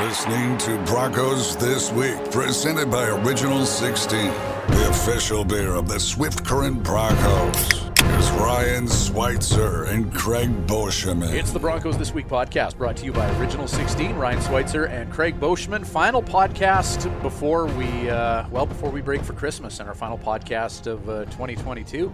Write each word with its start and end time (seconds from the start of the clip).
listening 0.00 0.56
to 0.56 0.82
Broncos 0.86 1.56
This 1.56 1.92
Week, 1.92 2.16
presented 2.30 2.90
by 2.90 3.06
Original 3.08 3.66
16, 3.66 4.18
the 4.28 4.88
official 4.88 5.44
beer 5.44 5.74
of 5.74 5.88
the 5.88 6.00
Swift 6.00 6.42
Current 6.42 6.82
Broncos. 6.82 7.82
Here's 7.98 8.30
Ryan 8.30 8.88
Schweitzer 8.88 9.84
and 9.84 10.12
Craig 10.14 10.48
Boschman. 10.66 11.34
It's 11.34 11.50
the 11.50 11.58
Broncos 11.58 11.98
This 11.98 12.14
Week 12.14 12.26
podcast 12.26 12.78
brought 12.78 12.96
to 12.96 13.04
you 13.04 13.12
by 13.12 13.28
Original 13.38 13.68
16, 13.68 14.16
Ryan 14.16 14.40
Schweitzer 14.40 14.86
and 14.86 15.12
Craig 15.12 15.38
Boschman. 15.38 15.84
Final 15.84 16.22
podcast 16.22 17.20
before 17.20 17.66
we, 17.66 18.08
uh, 18.08 18.48
well, 18.48 18.64
before 18.64 18.88
we 18.88 19.02
break 19.02 19.20
for 19.22 19.34
Christmas 19.34 19.80
and 19.80 19.88
our 19.88 19.94
final 19.94 20.16
podcast 20.16 20.86
of 20.86 21.06
uh, 21.10 21.26
2022. 21.26 22.10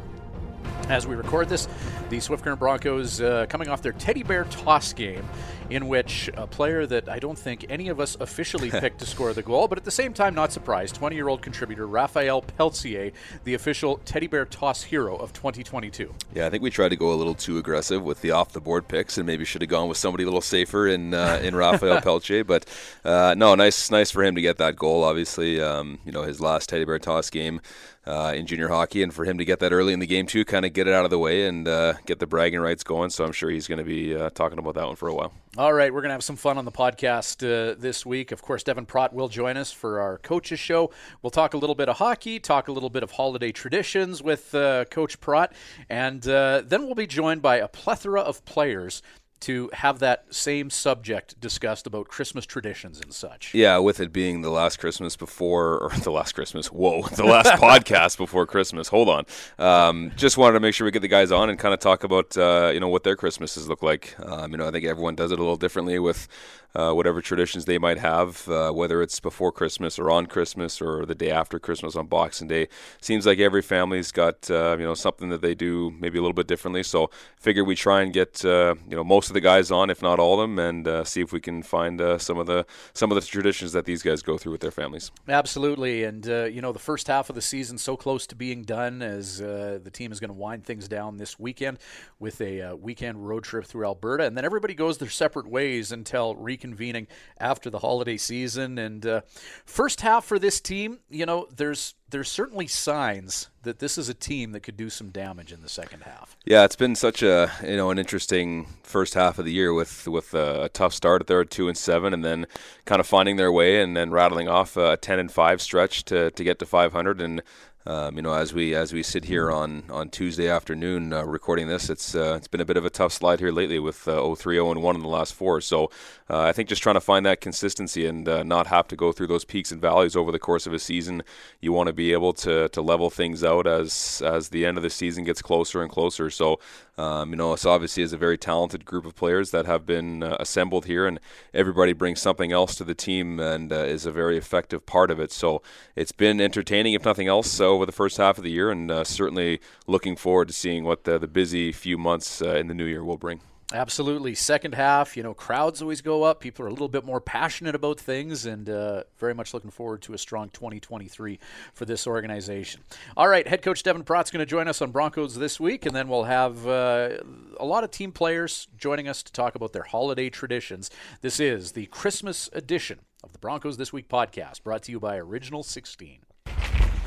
As 0.88 1.04
we 1.04 1.16
record 1.16 1.48
this, 1.48 1.66
the 2.10 2.20
Swift 2.20 2.44
Current 2.44 2.60
Broncos 2.60 3.20
uh, 3.20 3.46
coming 3.48 3.68
off 3.68 3.82
their 3.82 3.92
teddy 3.92 4.22
bear 4.22 4.44
toss 4.44 4.92
game, 4.92 5.24
in 5.68 5.88
which 5.88 6.30
a 6.36 6.46
player 6.46 6.86
that 6.86 7.08
I 7.08 7.18
don't 7.18 7.36
think 7.36 7.66
any 7.68 7.88
of 7.88 7.98
us 7.98 8.16
officially 8.20 8.70
picked 8.80 9.00
to 9.00 9.06
score 9.06 9.32
the 9.32 9.42
goal, 9.42 9.66
but 9.66 9.78
at 9.78 9.84
the 9.84 9.90
same 9.90 10.14
time, 10.14 10.32
not 10.32 10.52
surprised, 10.52 10.94
20 10.94 11.16
year 11.16 11.26
old 11.26 11.42
contributor 11.42 11.88
Raphael 11.88 12.42
Pelletier, 12.42 13.10
the 13.42 13.54
official 13.54 13.96
teddy 14.04 14.28
bear 14.28 14.44
toss 14.44 14.84
hero 14.84 15.16
of 15.16 15.32
2022. 15.32 16.14
Yeah, 16.34 16.46
I 16.46 16.50
think 16.50 16.62
we 16.62 16.70
tried 16.70 16.90
to 16.90 16.96
go 16.96 17.12
a 17.12 17.16
little 17.16 17.34
too 17.34 17.58
aggressive 17.58 18.04
with 18.04 18.20
the 18.20 18.30
off 18.30 18.52
the 18.52 18.60
board 18.60 18.86
picks 18.86 19.18
and 19.18 19.26
maybe 19.26 19.44
should 19.44 19.62
have 19.62 19.70
gone 19.70 19.88
with 19.88 19.98
somebody 19.98 20.22
a 20.22 20.26
little 20.26 20.40
safer 20.40 20.86
in 20.86 21.14
uh, 21.14 21.40
in 21.42 21.56
Raphael 21.56 22.00
Pelletier. 22.00 22.44
But 22.44 22.64
uh, 23.04 23.34
no, 23.36 23.56
nice 23.56 23.90
nice 23.90 24.12
for 24.12 24.22
him 24.22 24.36
to 24.36 24.40
get 24.40 24.58
that 24.58 24.76
goal, 24.76 25.02
obviously. 25.02 25.60
Um, 25.60 25.98
you 26.04 26.12
know, 26.12 26.22
his 26.22 26.40
last 26.40 26.68
teddy 26.68 26.84
bear 26.84 27.00
toss 27.00 27.28
game 27.28 27.60
uh, 28.06 28.32
in 28.34 28.46
junior 28.46 28.68
hockey, 28.68 29.02
and 29.02 29.12
for 29.12 29.24
him 29.24 29.38
to 29.38 29.44
get 29.44 29.58
that 29.60 29.72
early 29.72 29.92
in 29.92 29.98
the 29.98 30.06
game 30.06 30.26
too, 30.26 30.44
kind 30.44 30.64
of 30.64 30.72
get 30.72 30.86
it 30.86 30.94
out 30.94 31.04
of 31.04 31.10
the 31.10 31.18
way 31.18 31.46
and 31.46 31.66
uh, 31.66 31.94
get 32.06 32.18
the 32.18 32.26
bragging 32.26 32.60
rights 32.60 32.84
going. 32.84 33.10
So 33.10 33.24
I'm 33.24 33.32
sure 33.32 33.50
he's 33.50 33.66
going 33.66 33.78
to 33.78 33.84
be 33.84 34.14
uh, 34.14 34.30
talking 34.30 34.58
about 34.58 34.74
that 34.74 34.86
one 34.86 34.96
for 34.96 35.08
a 35.08 35.14
while. 35.14 35.32
All 35.58 35.72
right, 35.72 35.92
we're 35.92 36.02
going 36.02 36.10
to 36.10 36.14
have 36.14 36.24
some 36.24 36.36
fun 36.36 36.58
on 36.58 36.66
the 36.66 36.72
podcast 36.72 37.42
uh, 37.42 37.74
this 37.78 38.04
week. 38.04 38.30
Of 38.30 38.42
course, 38.42 38.62
Devin 38.62 38.86
Pratt 38.86 39.14
will 39.14 39.28
join 39.28 39.56
us 39.56 39.72
for 39.72 40.00
our 40.00 40.18
coaches 40.18 40.60
show. 40.60 40.90
We'll 41.22 41.30
talk 41.30 41.54
a 41.54 41.58
little 41.58 41.74
bit 41.74 41.88
of 41.88 41.96
hockey, 41.96 42.38
talk 42.38 42.68
a 42.68 42.72
little 42.72 42.90
bit 42.90 43.02
of 43.02 43.12
holiday 43.12 43.52
traditions 43.52 44.22
with 44.22 44.54
uh, 44.54 44.84
Coach 44.86 45.18
Pratt, 45.20 45.52
and 45.88 46.26
uh, 46.28 46.62
then 46.64 46.84
we'll 46.84 46.94
be 46.94 47.06
joined 47.06 47.40
by 47.40 47.56
a 47.56 47.68
plethora 47.68 48.20
of 48.20 48.44
players 48.44 49.02
to 49.40 49.70
have 49.74 49.98
that 49.98 50.34
same 50.34 50.70
subject 50.70 51.38
discussed 51.40 51.86
about 51.86 52.08
Christmas 52.08 52.46
traditions 52.46 53.00
and 53.00 53.12
such. 53.12 53.52
Yeah, 53.54 53.78
with 53.78 54.00
it 54.00 54.12
being 54.12 54.42
the 54.42 54.50
last 54.50 54.78
Christmas 54.78 55.16
before, 55.16 55.78
or 55.78 55.90
the 56.02 56.10
last 56.10 56.32
Christmas, 56.32 56.68
whoa, 56.68 57.02
the 57.02 57.24
last 57.24 57.48
podcast 57.60 58.16
before 58.16 58.46
Christmas. 58.46 58.88
Hold 58.88 59.08
on. 59.08 59.26
Um, 59.58 60.12
just 60.16 60.38
wanted 60.38 60.54
to 60.54 60.60
make 60.60 60.74
sure 60.74 60.84
we 60.84 60.90
get 60.90 61.02
the 61.02 61.08
guys 61.08 61.30
on 61.32 61.50
and 61.50 61.58
kind 61.58 61.74
of 61.74 61.80
talk 61.80 62.04
about, 62.04 62.36
uh, 62.36 62.70
you 62.72 62.80
know, 62.80 62.88
what 62.88 63.04
their 63.04 63.16
Christmases 63.16 63.68
look 63.68 63.82
like. 63.82 64.14
Um, 64.20 64.52
you 64.52 64.58
know, 64.58 64.66
I 64.66 64.70
think 64.70 64.84
everyone 64.84 65.14
does 65.14 65.32
it 65.32 65.38
a 65.38 65.42
little 65.42 65.56
differently 65.56 65.98
with 65.98 66.28
uh, 66.76 66.92
whatever 66.92 67.22
traditions 67.22 67.64
they 67.64 67.78
might 67.78 67.98
have, 67.98 68.46
uh, 68.48 68.70
whether 68.70 69.00
it's 69.00 69.18
before 69.18 69.50
Christmas 69.50 69.98
or 69.98 70.10
on 70.10 70.26
Christmas 70.26 70.82
or 70.82 71.06
the 71.06 71.14
day 71.14 71.30
after 71.30 71.58
Christmas 71.58 71.96
on 71.96 72.06
Boxing 72.06 72.48
Day. 72.48 72.68
Seems 73.00 73.24
like 73.24 73.38
every 73.38 73.62
family's 73.62 74.12
got 74.12 74.50
uh, 74.50 74.76
you 74.78 74.84
know 74.84 74.94
something 74.94 75.30
that 75.30 75.40
they 75.40 75.54
do 75.54 75.90
maybe 75.98 76.18
a 76.18 76.20
little 76.20 76.34
bit 76.34 76.46
differently. 76.46 76.82
So 76.82 77.10
figure 77.38 77.64
we 77.64 77.76
try 77.76 78.02
and 78.02 78.12
get 78.12 78.44
uh, 78.44 78.74
you 78.88 78.94
know 78.94 79.04
most 79.04 79.25
of 79.28 79.34
the 79.34 79.40
guys 79.40 79.70
on, 79.70 79.90
if 79.90 80.02
not 80.02 80.18
all 80.18 80.40
of 80.40 80.48
them, 80.48 80.58
and 80.58 80.86
uh, 80.86 81.04
see 81.04 81.20
if 81.20 81.32
we 81.32 81.40
can 81.40 81.62
find 81.62 82.00
uh, 82.00 82.18
some 82.18 82.38
of 82.38 82.46
the 82.46 82.66
some 82.92 83.10
of 83.10 83.14
the 83.14 83.26
traditions 83.26 83.72
that 83.72 83.84
these 83.84 84.02
guys 84.02 84.22
go 84.22 84.38
through 84.38 84.52
with 84.52 84.60
their 84.60 84.70
families. 84.70 85.10
Absolutely, 85.28 86.04
and 86.04 86.26
you 86.26 86.60
know 86.60 86.72
the 86.72 86.78
first 86.78 87.08
half 87.08 87.28
of 87.28 87.34
the 87.34 87.42
season 87.42 87.78
so 87.78 87.96
close 87.96 88.26
to 88.26 88.34
being 88.34 88.62
done 88.62 89.02
as 89.02 89.38
the 89.38 89.90
team 89.92 90.12
is 90.12 90.20
going 90.20 90.30
to 90.30 90.38
wind 90.38 90.64
things 90.64 90.88
down 90.88 91.16
this 91.16 91.38
weekend 91.38 91.78
with 92.18 92.40
a 92.40 92.74
weekend 92.74 93.26
road 93.26 93.44
trip 93.44 93.64
through 93.64 93.84
Alberta, 93.84 94.24
and 94.24 94.36
then 94.36 94.44
everybody 94.44 94.74
goes 94.74 94.98
their 94.98 95.08
separate 95.08 95.48
ways 95.48 95.92
until 95.92 96.34
reconvening 96.34 97.06
after 97.38 97.70
the 97.70 97.80
holiday 97.80 98.16
season. 98.16 98.78
And 98.78 99.06
uh, 99.06 99.20
first 99.64 100.00
half 100.00 100.24
for 100.24 100.38
this 100.38 100.60
team, 100.60 100.98
you 101.08 101.26
know, 101.26 101.46
there's 101.54 101.94
there's 102.10 102.30
certainly 102.30 102.66
signs 102.66 103.48
that 103.62 103.80
this 103.80 103.98
is 103.98 104.08
a 104.08 104.14
team 104.14 104.52
that 104.52 104.60
could 104.60 104.76
do 104.76 104.88
some 104.88 105.10
damage 105.10 105.52
in 105.52 105.60
the 105.60 105.68
second 105.68 106.04
half. 106.04 106.36
Yeah, 106.44 106.64
it's 106.64 106.76
been 106.76 106.94
such 106.94 107.22
a 107.22 107.50
you 107.62 107.76
know 107.76 107.90
an 107.90 107.98
interesting 107.98 108.66
first 108.82 109.14
half 109.14 109.38
of 109.38 109.44
the 109.44 109.52
year 109.52 109.74
with 109.74 110.06
with 110.06 110.32
a, 110.34 110.64
a 110.64 110.68
tough 110.68 110.94
start 110.94 111.28
at 111.28 111.50
two 111.50 111.68
and 111.68 111.76
seven, 111.76 112.14
and 112.14 112.24
then 112.24 112.46
kind 112.84 113.00
of 113.00 113.06
finding 113.06 113.36
their 113.36 113.50
way 113.50 113.82
and 113.82 113.96
then 113.96 114.10
rattling 114.10 114.48
off 114.48 114.76
a 114.76 114.96
ten 114.96 115.18
and 115.18 115.32
five 115.32 115.60
stretch 115.60 116.04
to 116.04 116.30
to 116.30 116.44
get 116.44 116.58
to 116.60 116.66
500 116.66 117.20
and 117.20 117.42
um, 117.86 118.16
you 118.16 118.22
know, 118.22 118.34
as 118.34 118.52
we 118.52 118.74
as 118.74 118.92
we 118.92 119.02
sit 119.02 119.26
here 119.26 119.50
on, 119.50 119.84
on 119.88 120.08
Tuesday 120.08 120.48
afternoon 120.48 121.12
uh, 121.12 121.22
recording 121.22 121.68
this, 121.68 121.88
it's 121.88 122.16
uh, 122.16 122.34
it's 122.36 122.48
been 122.48 122.60
a 122.60 122.64
bit 122.64 122.76
of 122.76 122.84
a 122.84 122.90
tough 122.90 123.12
slide 123.12 123.38
here 123.38 123.52
lately 123.52 123.78
with 123.78 124.08
uh, 124.08 124.34
3 124.34 124.56
0 124.56 124.72
and 124.72 124.82
1 124.82 124.96
in 124.96 125.02
the 125.02 125.08
last 125.08 125.34
four. 125.34 125.60
So 125.60 125.84
uh, 126.28 126.40
I 126.40 126.52
think 126.52 126.68
just 126.68 126.82
trying 126.82 126.96
to 126.96 127.00
find 127.00 127.24
that 127.26 127.40
consistency 127.40 128.04
and 128.04 128.28
uh, 128.28 128.42
not 128.42 128.66
have 128.66 128.88
to 128.88 128.96
go 128.96 129.12
through 129.12 129.28
those 129.28 129.44
peaks 129.44 129.70
and 129.70 129.80
valleys 129.80 130.16
over 130.16 130.32
the 130.32 130.38
course 130.40 130.66
of 130.66 130.72
a 130.72 130.80
season. 130.80 131.22
You 131.60 131.72
want 131.72 131.86
to 131.86 131.92
be 131.92 132.12
able 132.12 132.32
to, 132.34 132.68
to 132.68 132.82
level 132.82 133.08
things 133.08 133.44
out 133.44 133.68
as 133.68 134.20
as 134.24 134.48
the 134.48 134.66
end 134.66 134.76
of 134.76 134.82
the 134.82 134.90
season 134.90 135.22
gets 135.22 135.40
closer 135.40 135.80
and 135.80 135.90
closer. 135.90 136.28
So 136.28 136.58
um, 136.98 137.30
you 137.30 137.36
know, 137.36 137.52
it's 137.52 137.66
obviously 137.66 138.02
is 138.02 138.14
a 138.14 138.18
very 138.18 138.38
talented 138.38 138.86
group 138.86 139.04
of 139.04 139.14
players 139.14 139.50
that 139.50 139.66
have 139.66 139.84
been 139.84 140.22
uh, 140.22 140.36
assembled 140.40 140.86
here, 140.86 141.06
and 141.06 141.20
everybody 141.52 141.92
brings 141.92 142.22
something 142.22 142.52
else 142.52 142.74
to 142.76 142.84
the 142.84 142.94
team 142.94 143.38
and 143.38 143.70
uh, 143.70 143.76
is 143.76 144.06
a 144.06 144.12
very 144.12 144.38
effective 144.38 144.86
part 144.86 145.10
of 145.10 145.20
it. 145.20 145.30
So 145.30 145.60
it's 145.94 146.12
been 146.12 146.40
entertaining, 146.40 146.94
if 146.94 147.04
nothing 147.04 147.28
else, 147.28 147.50
over 147.76 147.86
the 147.86 147.92
first 147.92 148.16
half 148.16 148.38
of 148.38 148.44
the 148.44 148.50
year, 148.50 148.70
and 148.70 148.90
uh, 148.90 149.04
certainly 149.04 149.60
looking 149.86 150.16
forward 150.16 150.48
to 150.48 150.54
seeing 150.54 150.84
what 150.84 151.04
the, 151.04 151.18
the 151.18 151.28
busy 151.28 151.72
few 151.72 151.96
months 151.96 152.42
uh, 152.42 152.56
in 152.56 152.66
the 152.66 152.74
new 152.74 152.84
year 152.84 153.04
will 153.04 153.18
bring. 153.18 153.40
Absolutely. 153.72 154.36
Second 154.36 154.76
half, 154.76 155.16
you 155.16 155.24
know, 155.24 155.34
crowds 155.34 155.82
always 155.82 156.00
go 156.00 156.22
up. 156.22 156.38
People 156.38 156.64
are 156.64 156.68
a 156.68 156.70
little 156.70 156.88
bit 156.88 157.04
more 157.04 157.20
passionate 157.20 157.74
about 157.74 157.98
things, 157.98 158.46
and 158.46 158.70
uh, 158.70 159.02
very 159.18 159.34
much 159.34 159.52
looking 159.52 159.72
forward 159.72 160.02
to 160.02 160.14
a 160.14 160.18
strong 160.18 160.50
2023 160.50 161.40
for 161.74 161.84
this 161.84 162.06
organization. 162.06 162.82
All 163.16 163.26
right, 163.26 163.46
head 163.46 163.62
coach 163.62 163.82
Devin 163.82 164.04
Pratt's 164.04 164.30
going 164.30 164.38
to 164.38 164.46
join 164.46 164.68
us 164.68 164.80
on 164.80 164.92
Broncos 164.92 165.34
this 165.34 165.58
week, 165.58 165.84
and 165.84 165.96
then 165.96 166.08
we'll 166.08 166.24
have 166.24 166.64
uh, 166.64 167.16
a 167.58 167.64
lot 167.64 167.82
of 167.82 167.90
team 167.90 168.12
players 168.12 168.68
joining 168.78 169.08
us 169.08 169.24
to 169.24 169.32
talk 169.32 169.56
about 169.56 169.72
their 169.72 169.82
holiday 169.82 170.30
traditions. 170.30 170.88
This 171.20 171.40
is 171.40 171.72
the 171.72 171.86
Christmas 171.86 172.48
edition 172.52 173.00
of 173.24 173.32
the 173.32 173.38
Broncos 173.38 173.78
This 173.78 173.92
Week 173.92 174.08
podcast, 174.08 174.62
brought 174.62 174.84
to 174.84 174.92
you 174.92 175.00
by 175.00 175.16
Original 175.16 175.64
16. 175.64 176.25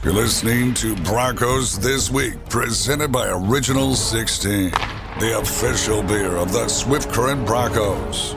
You're 0.02 0.14
listening 0.14 0.74
to 0.76 0.96
Broncos 1.04 1.78
This 1.78 2.10
Week, 2.10 2.34
presented 2.48 3.12
by 3.12 3.28
Original 3.28 3.96
16, 3.96 4.72
the 5.20 5.40
official 5.42 6.02
beer 6.04 6.38
of 6.38 6.54
the 6.54 6.70
Swift 6.70 7.12
Current 7.12 7.46
Broncos. 7.46 8.34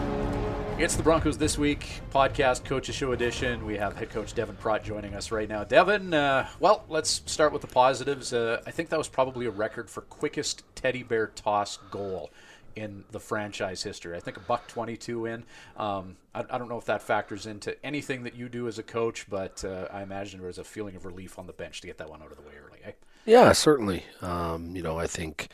It's 0.76 0.96
the 0.96 1.04
Broncos 1.04 1.38
This 1.38 1.56
Week 1.56 2.00
podcast, 2.12 2.64
Coaches 2.64 2.96
Show 2.96 3.12
edition. 3.12 3.64
We 3.64 3.76
have 3.76 3.96
head 3.96 4.10
coach 4.10 4.34
Devin 4.34 4.56
Pratt 4.56 4.82
joining 4.82 5.14
us 5.14 5.30
right 5.30 5.48
now. 5.48 5.62
Devin, 5.62 6.12
uh, 6.12 6.48
well, 6.58 6.84
let's 6.88 7.22
start 7.26 7.52
with 7.52 7.62
the 7.62 7.68
positives. 7.68 8.32
Uh, 8.32 8.60
I 8.66 8.72
think 8.72 8.88
that 8.88 8.98
was 8.98 9.06
probably 9.06 9.46
a 9.46 9.52
record 9.52 9.88
for 9.88 10.00
quickest 10.00 10.64
teddy 10.74 11.04
bear 11.04 11.28
toss 11.28 11.76
goal 11.92 12.32
in 12.76 13.04
the 13.10 13.20
franchise 13.20 13.82
history. 13.82 14.16
I 14.16 14.20
think 14.20 14.36
a 14.36 14.40
buck 14.40 14.66
22 14.68 15.26
in. 15.26 15.44
Um, 15.76 16.16
I, 16.34 16.44
I, 16.50 16.58
don't 16.58 16.68
know 16.68 16.78
if 16.78 16.86
that 16.86 17.02
factors 17.02 17.46
into 17.46 17.76
anything 17.84 18.22
that 18.24 18.34
you 18.34 18.48
do 18.48 18.68
as 18.68 18.78
a 18.78 18.82
coach, 18.82 19.26
but 19.28 19.64
uh, 19.64 19.88
I 19.92 20.02
imagine 20.02 20.40
there 20.40 20.46
was 20.46 20.58
a 20.58 20.64
feeling 20.64 20.96
of 20.96 21.04
relief 21.04 21.38
on 21.38 21.46
the 21.46 21.52
bench 21.52 21.80
to 21.82 21.86
get 21.86 21.98
that 21.98 22.08
one 22.08 22.22
out 22.22 22.30
of 22.30 22.36
the 22.36 22.42
way 22.42 22.54
early. 22.64 22.78
Eh? 22.84 22.92
Yeah, 23.24 23.52
certainly. 23.52 24.04
Um, 24.20 24.74
you 24.74 24.82
know, 24.82 24.98
I 24.98 25.06
think 25.06 25.48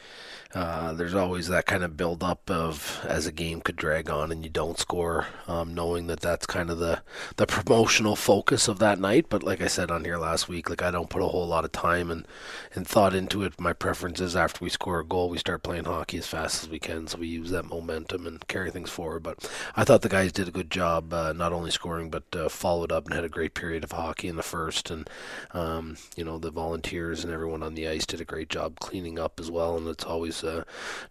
uh, 0.54 0.94
there's 0.94 1.14
always 1.14 1.48
that 1.48 1.66
kind 1.66 1.84
of 1.84 1.98
build 1.98 2.24
up 2.24 2.50
of 2.50 3.04
as 3.06 3.26
a 3.26 3.32
game 3.32 3.60
could 3.60 3.76
drag 3.76 4.08
on 4.08 4.32
and 4.32 4.42
you 4.42 4.48
don't 4.48 4.78
score, 4.78 5.26
um, 5.46 5.74
knowing 5.74 6.06
that 6.06 6.20
that's 6.20 6.46
kind 6.46 6.70
of 6.70 6.78
the 6.78 7.02
the 7.36 7.46
promotional 7.46 8.16
focus 8.16 8.68
of 8.68 8.78
that 8.78 8.98
night. 8.98 9.26
But 9.28 9.42
like 9.42 9.60
I 9.60 9.66
said 9.66 9.90
on 9.90 10.04
here 10.04 10.16
last 10.16 10.48
week, 10.48 10.70
like 10.70 10.80
I 10.80 10.90
don't 10.90 11.10
put 11.10 11.20
a 11.20 11.28
whole 11.28 11.46
lot 11.46 11.66
of 11.66 11.72
time 11.72 12.10
and 12.10 12.26
and 12.74 12.86
thought 12.86 13.14
into 13.14 13.42
it. 13.42 13.60
My 13.60 13.74
preference 13.74 14.20
is 14.22 14.34
after 14.34 14.64
we 14.64 14.70
score 14.70 15.00
a 15.00 15.04
goal, 15.04 15.28
we 15.28 15.36
start 15.36 15.62
playing 15.62 15.84
hockey 15.84 16.16
as 16.16 16.26
fast 16.26 16.62
as 16.62 16.70
we 16.70 16.78
can, 16.78 17.06
so 17.08 17.18
we 17.18 17.26
use 17.26 17.50
that 17.50 17.66
momentum 17.66 18.26
and 18.26 18.46
carry 18.48 18.70
things 18.70 18.88
forward. 18.90 19.22
But 19.22 19.50
I 19.76 19.84
thought 19.84 20.00
the 20.00 20.08
guys 20.08 20.32
did 20.32 20.48
a 20.48 20.52
good 20.52 20.70
job, 20.70 21.12
uh, 21.12 21.34
not 21.34 21.52
only 21.52 21.70
scoring 21.70 22.08
but 22.08 22.24
uh, 22.34 22.48
followed 22.48 22.92
up 22.92 23.04
and 23.04 23.14
had 23.14 23.24
a 23.24 23.28
great 23.28 23.52
period 23.52 23.84
of 23.84 23.92
hockey 23.92 24.28
in 24.28 24.36
the 24.36 24.42
first, 24.42 24.90
and 24.90 25.08
um, 25.52 25.98
you 26.16 26.24
know 26.24 26.38
the 26.38 26.50
volunteers 26.50 27.22
and 27.22 27.32
everyone 27.32 27.57
everyone 27.58 27.72
on 27.72 27.74
the 27.74 27.88
ice 27.88 28.06
did 28.06 28.20
a 28.20 28.24
great 28.24 28.48
job 28.48 28.78
cleaning 28.78 29.18
up 29.18 29.40
as 29.40 29.50
well, 29.50 29.76
and 29.76 29.88
it's 29.88 30.04
always 30.04 30.44
uh, 30.44 30.62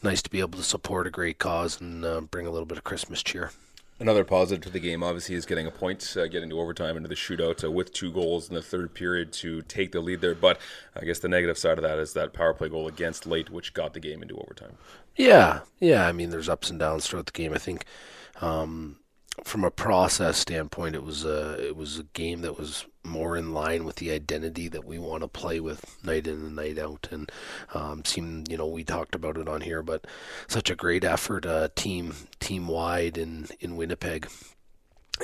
nice 0.01 0.21
to 0.21 0.29
be 0.29 0.39
able 0.39 0.57
to 0.57 0.63
support 0.63 1.05
a 1.05 1.09
great 1.09 1.39
cause 1.39 1.81
and 1.81 2.05
uh, 2.05 2.21
bring 2.21 2.47
a 2.47 2.49
little 2.49 2.65
bit 2.65 2.77
of 2.77 2.85
Christmas 2.85 3.21
cheer. 3.21 3.51
Another 3.99 4.23
positive 4.23 4.63
to 4.63 4.69
the 4.69 4.79
game, 4.79 5.03
obviously, 5.03 5.35
is 5.35 5.45
getting 5.45 5.67
a 5.67 5.71
point, 5.71 6.15
uh, 6.15 6.27
getting 6.27 6.49
to 6.49 6.59
overtime 6.59 6.95
into 6.95 7.09
the 7.09 7.15
shootout 7.15 7.65
uh, 7.65 7.69
with 7.69 7.91
two 7.91 8.11
goals 8.13 8.47
in 8.47 8.55
the 8.55 8.61
third 8.61 8.93
period 8.93 9.33
to 9.33 9.61
take 9.63 9.91
the 9.91 9.99
lead 9.99 10.21
there. 10.21 10.35
But 10.35 10.59
I 10.95 11.03
guess 11.03 11.19
the 11.19 11.27
negative 11.27 11.57
side 11.57 11.77
of 11.77 11.81
that 11.81 11.99
is 11.99 12.13
that 12.13 12.31
power 12.31 12.53
play 12.53 12.69
goal 12.69 12.87
against 12.87 13.25
late, 13.25 13.49
which 13.49 13.73
got 13.73 13.93
the 13.93 13.99
game 13.99 14.21
into 14.21 14.37
overtime. 14.37 14.77
Yeah, 15.17 15.61
yeah. 15.79 16.07
I 16.07 16.13
mean, 16.13 16.29
there's 16.29 16.47
ups 16.47 16.69
and 16.69 16.79
downs 16.79 17.07
throughout 17.07 17.25
the 17.25 17.31
game. 17.33 17.53
I 17.53 17.57
think 17.57 17.83
um, 18.39 18.97
from 19.43 19.65
a 19.65 19.71
process 19.71 20.37
standpoint, 20.37 20.95
it 20.95 21.03
was 21.03 21.25
a 21.25 21.67
it 21.67 21.75
was 21.75 21.99
a 21.99 22.03
game 22.03 22.41
that 22.41 22.57
was 22.57 22.85
more 23.07 23.37
in 23.37 23.53
line 23.53 23.85
with 23.85 23.95
the 23.97 24.11
identity 24.11 24.67
that 24.67 24.85
we 24.85 24.99
want 24.99 25.21
to 25.23 25.27
play 25.27 25.59
with 25.59 26.03
night 26.03 26.27
in 26.27 26.35
and 26.35 26.55
night 26.55 26.77
out. 26.77 27.07
And 27.11 27.31
um, 27.73 28.03
you 28.49 28.57
know, 28.57 28.67
we 28.67 28.83
talked 28.83 29.15
about 29.15 29.37
it 29.37 29.47
on 29.47 29.61
here, 29.61 29.81
but 29.81 30.05
such 30.47 30.69
a 30.69 30.75
great 30.75 31.03
effort, 31.03 31.45
uh, 31.45 31.69
team 31.75 32.13
team 32.39 32.67
wide 32.67 33.17
in 33.17 33.47
in 33.59 33.75
Winnipeg. 33.75 34.29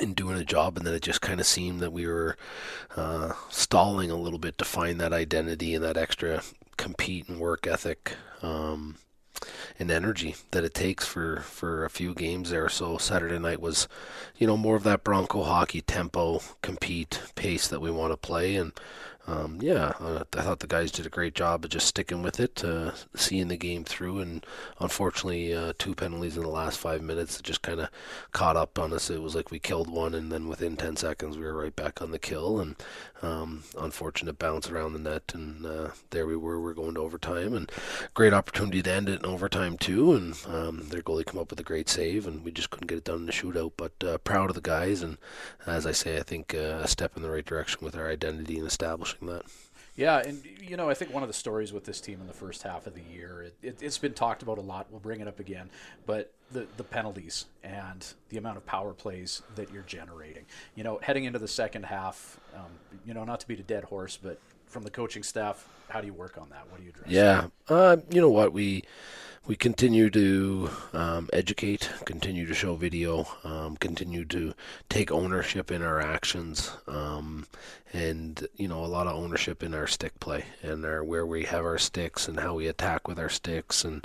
in 0.00 0.12
doing 0.14 0.36
a 0.36 0.44
job, 0.44 0.76
and 0.76 0.86
then 0.86 0.94
it 0.94 1.02
just 1.02 1.20
kind 1.20 1.38
of 1.40 1.46
seemed 1.46 1.80
that 1.80 1.92
we 1.92 2.06
were 2.06 2.36
uh, 2.96 3.32
stalling 3.48 4.10
a 4.10 4.16
little 4.16 4.40
bit 4.40 4.58
to 4.58 4.64
find 4.64 5.00
that 5.00 5.12
identity 5.12 5.74
and 5.74 5.84
that 5.84 5.96
extra 5.96 6.42
compete 6.76 7.28
and 7.28 7.38
work 7.38 7.66
ethic. 7.66 8.16
Um, 8.42 8.96
and 9.78 9.90
energy 9.90 10.36
that 10.50 10.64
it 10.64 10.74
takes 10.74 11.06
for, 11.06 11.40
for 11.40 11.84
a 11.84 11.90
few 11.90 12.14
games 12.14 12.50
there. 12.50 12.68
So 12.68 12.98
Saturday 12.98 13.38
night 13.38 13.60
was, 13.60 13.88
you 14.36 14.46
know, 14.46 14.56
more 14.56 14.76
of 14.76 14.84
that 14.84 15.04
Bronco 15.04 15.42
hockey 15.42 15.80
tempo, 15.80 16.40
compete, 16.62 17.20
pace 17.34 17.68
that 17.68 17.80
we 17.80 17.90
want 17.90 18.12
to 18.12 18.16
play. 18.16 18.56
And 18.56 18.72
um, 19.26 19.58
yeah, 19.62 19.92
I 20.00 20.42
thought 20.42 20.60
the 20.60 20.66
guys 20.66 20.92
did 20.92 21.06
a 21.06 21.10
great 21.10 21.34
job 21.34 21.64
of 21.64 21.70
just 21.70 21.86
sticking 21.86 22.22
with 22.22 22.38
it, 22.38 22.62
uh, 22.62 22.92
seeing 23.16 23.48
the 23.48 23.56
game 23.56 23.82
through, 23.84 24.20
and 24.20 24.44
unfortunately, 24.80 25.54
uh, 25.54 25.72
two 25.78 25.94
penalties 25.94 26.36
in 26.36 26.42
the 26.42 26.48
last 26.50 26.78
five 26.78 27.00
minutes 27.00 27.40
just 27.40 27.62
kind 27.62 27.80
of 27.80 27.88
caught 28.32 28.56
up 28.56 28.78
on 28.78 28.92
us. 28.92 29.08
It 29.08 29.22
was 29.22 29.34
like 29.34 29.50
we 29.50 29.58
killed 29.58 29.88
one, 29.88 30.14
and 30.14 30.30
then 30.30 30.46
within 30.46 30.76
10 30.76 30.96
seconds, 30.96 31.38
we 31.38 31.44
were 31.44 31.54
right 31.54 31.74
back 31.74 32.02
on 32.02 32.10
the 32.10 32.18
kill, 32.18 32.60
and 32.60 32.76
um, 33.22 33.64
unfortunate 33.80 34.38
bounce 34.38 34.68
around 34.68 34.92
the 34.92 34.98
net, 34.98 35.32
and 35.34 35.64
uh, 35.64 35.88
there 36.10 36.26
we 36.26 36.36
were. 36.36 36.60
We're 36.60 36.74
going 36.74 36.94
to 36.94 37.00
overtime, 37.00 37.54
and 37.54 37.72
great 38.12 38.34
opportunity 38.34 38.82
to 38.82 38.92
end 38.92 39.08
it 39.08 39.20
in 39.20 39.26
overtime 39.26 39.78
too. 39.78 40.12
And 40.12 40.36
um, 40.46 40.88
their 40.90 41.00
goalie 41.00 41.24
come 41.24 41.40
up 41.40 41.48
with 41.48 41.60
a 41.60 41.64
great 41.64 41.88
save, 41.88 42.26
and 42.26 42.44
we 42.44 42.50
just 42.50 42.68
couldn't 42.68 42.88
get 42.88 42.98
it 42.98 43.04
done 43.04 43.20
in 43.20 43.26
the 43.26 43.32
shootout. 43.32 43.72
But 43.78 43.92
uh, 44.04 44.18
proud 44.18 44.50
of 44.50 44.54
the 44.54 44.60
guys, 44.60 45.00
and 45.00 45.16
as 45.66 45.86
I 45.86 45.92
say, 45.92 46.18
I 46.18 46.22
think 46.22 46.54
uh, 46.54 46.82
a 46.82 46.88
step 46.88 47.16
in 47.16 47.22
the 47.22 47.30
right 47.30 47.44
direction 47.44 47.78
with 47.82 47.96
our 47.96 48.10
identity 48.10 48.58
and 48.58 48.66
establishing 48.66 49.13
that. 49.22 49.44
Yeah, 49.96 50.18
and 50.18 50.42
you 50.60 50.76
know, 50.76 50.90
I 50.90 50.94
think 50.94 51.14
one 51.14 51.22
of 51.22 51.28
the 51.28 51.34
stories 51.34 51.72
with 51.72 51.84
this 51.84 52.00
team 52.00 52.20
in 52.20 52.26
the 52.26 52.32
first 52.32 52.64
half 52.64 52.86
of 52.86 52.94
the 52.94 53.02
year, 53.12 53.42
it, 53.42 53.54
it, 53.62 53.80
has 53.80 53.96
been 53.96 54.12
talked 54.12 54.42
about 54.42 54.58
a 54.58 54.60
lot. 54.60 54.86
We'll 54.90 55.00
bring 55.00 55.20
it 55.20 55.28
up 55.28 55.38
again, 55.38 55.70
but 56.04 56.32
the 56.50 56.66
the 56.76 56.82
penalties 56.82 57.46
and 57.62 58.04
the 58.28 58.38
amount 58.38 58.56
of 58.56 58.66
power 58.66 58.92
plays 58.92 59.42
that 59.54 59.72
you're 59.72 59.84
generating. 59.84 60.46
You 60.74 60.82
know, 60.82 60.98
heading 61.00 61.24
into 61.24 61.38
the 61.38 61.48
second 61.48 61.84
half, 61.84 62.40
um, 62.56 62.72
you 63.06 63.14
know, 63.14 63.22
not 63.22 63.40
to 63.40 63.48
beat 63.48 63.60
a 63.60 63.64
dead 63.64 63.84
horse, 63.84 64.18
but 64.20 64.40
from 64.66 64.82
the 64.82 64.90
coaching 64.90 65.22
staff, 65.22 65.68
how 65.94 66.00
do 66.00 66.08
you 66.08 66.12
work 66.12 66.36
on 66.38 66.48
that? 66.50 66.68
What 66.68 66.78
do 66.78 66.82
you 66.82 66.90
address? 66.90 67.08
Yeah, 67.08 67.46
uh, 67.68 67.98
you 68.10 68.20
know 68.20 68.28
what 68.28 68.52
we 68.52 68.82
we 69.46 69.54
continue 69.54 70.10
to 70.10 70.70
um, 70.92 71.28
educate, 71.32 71.88
continue 72.04 72.46
to 72.46 72.54
show 72.54 72.74
video, 72.74 73.28
um, 73.44 73.76
continue 73.76 74.24
to 74.24 74.54
take 74.88 75.12
ownership 75.12 75.70
in 75.70 75.82
our 75.82 76.00
actions, 76.00 76.72
um, 76.88 77.46
and 77.92 78.48
you 78.56 78.66
know 78.66 78.84
a 78.84 78.86
lot 78.86 79.06
of 79.06 79.14
ownership 79.14 79.62
in 79.62 79.72
our 79.72 79.86
stick 79.86 80.18
play 80.18 80.46
and 80.64 80.84
our 80.84 81.04
where 81.04 81.24
we 81.24 81.44
have 81.44 81.64
our 81.64 81.78
sticks 81.78 82.26
and 82.26 82.40
how 82.40 82.54
we 82.54 82.66
attack 82.66 83.06
with 83.06 83.20
our 83.20 83.28
sticks, 83.28 83.84
and 83.84 84.04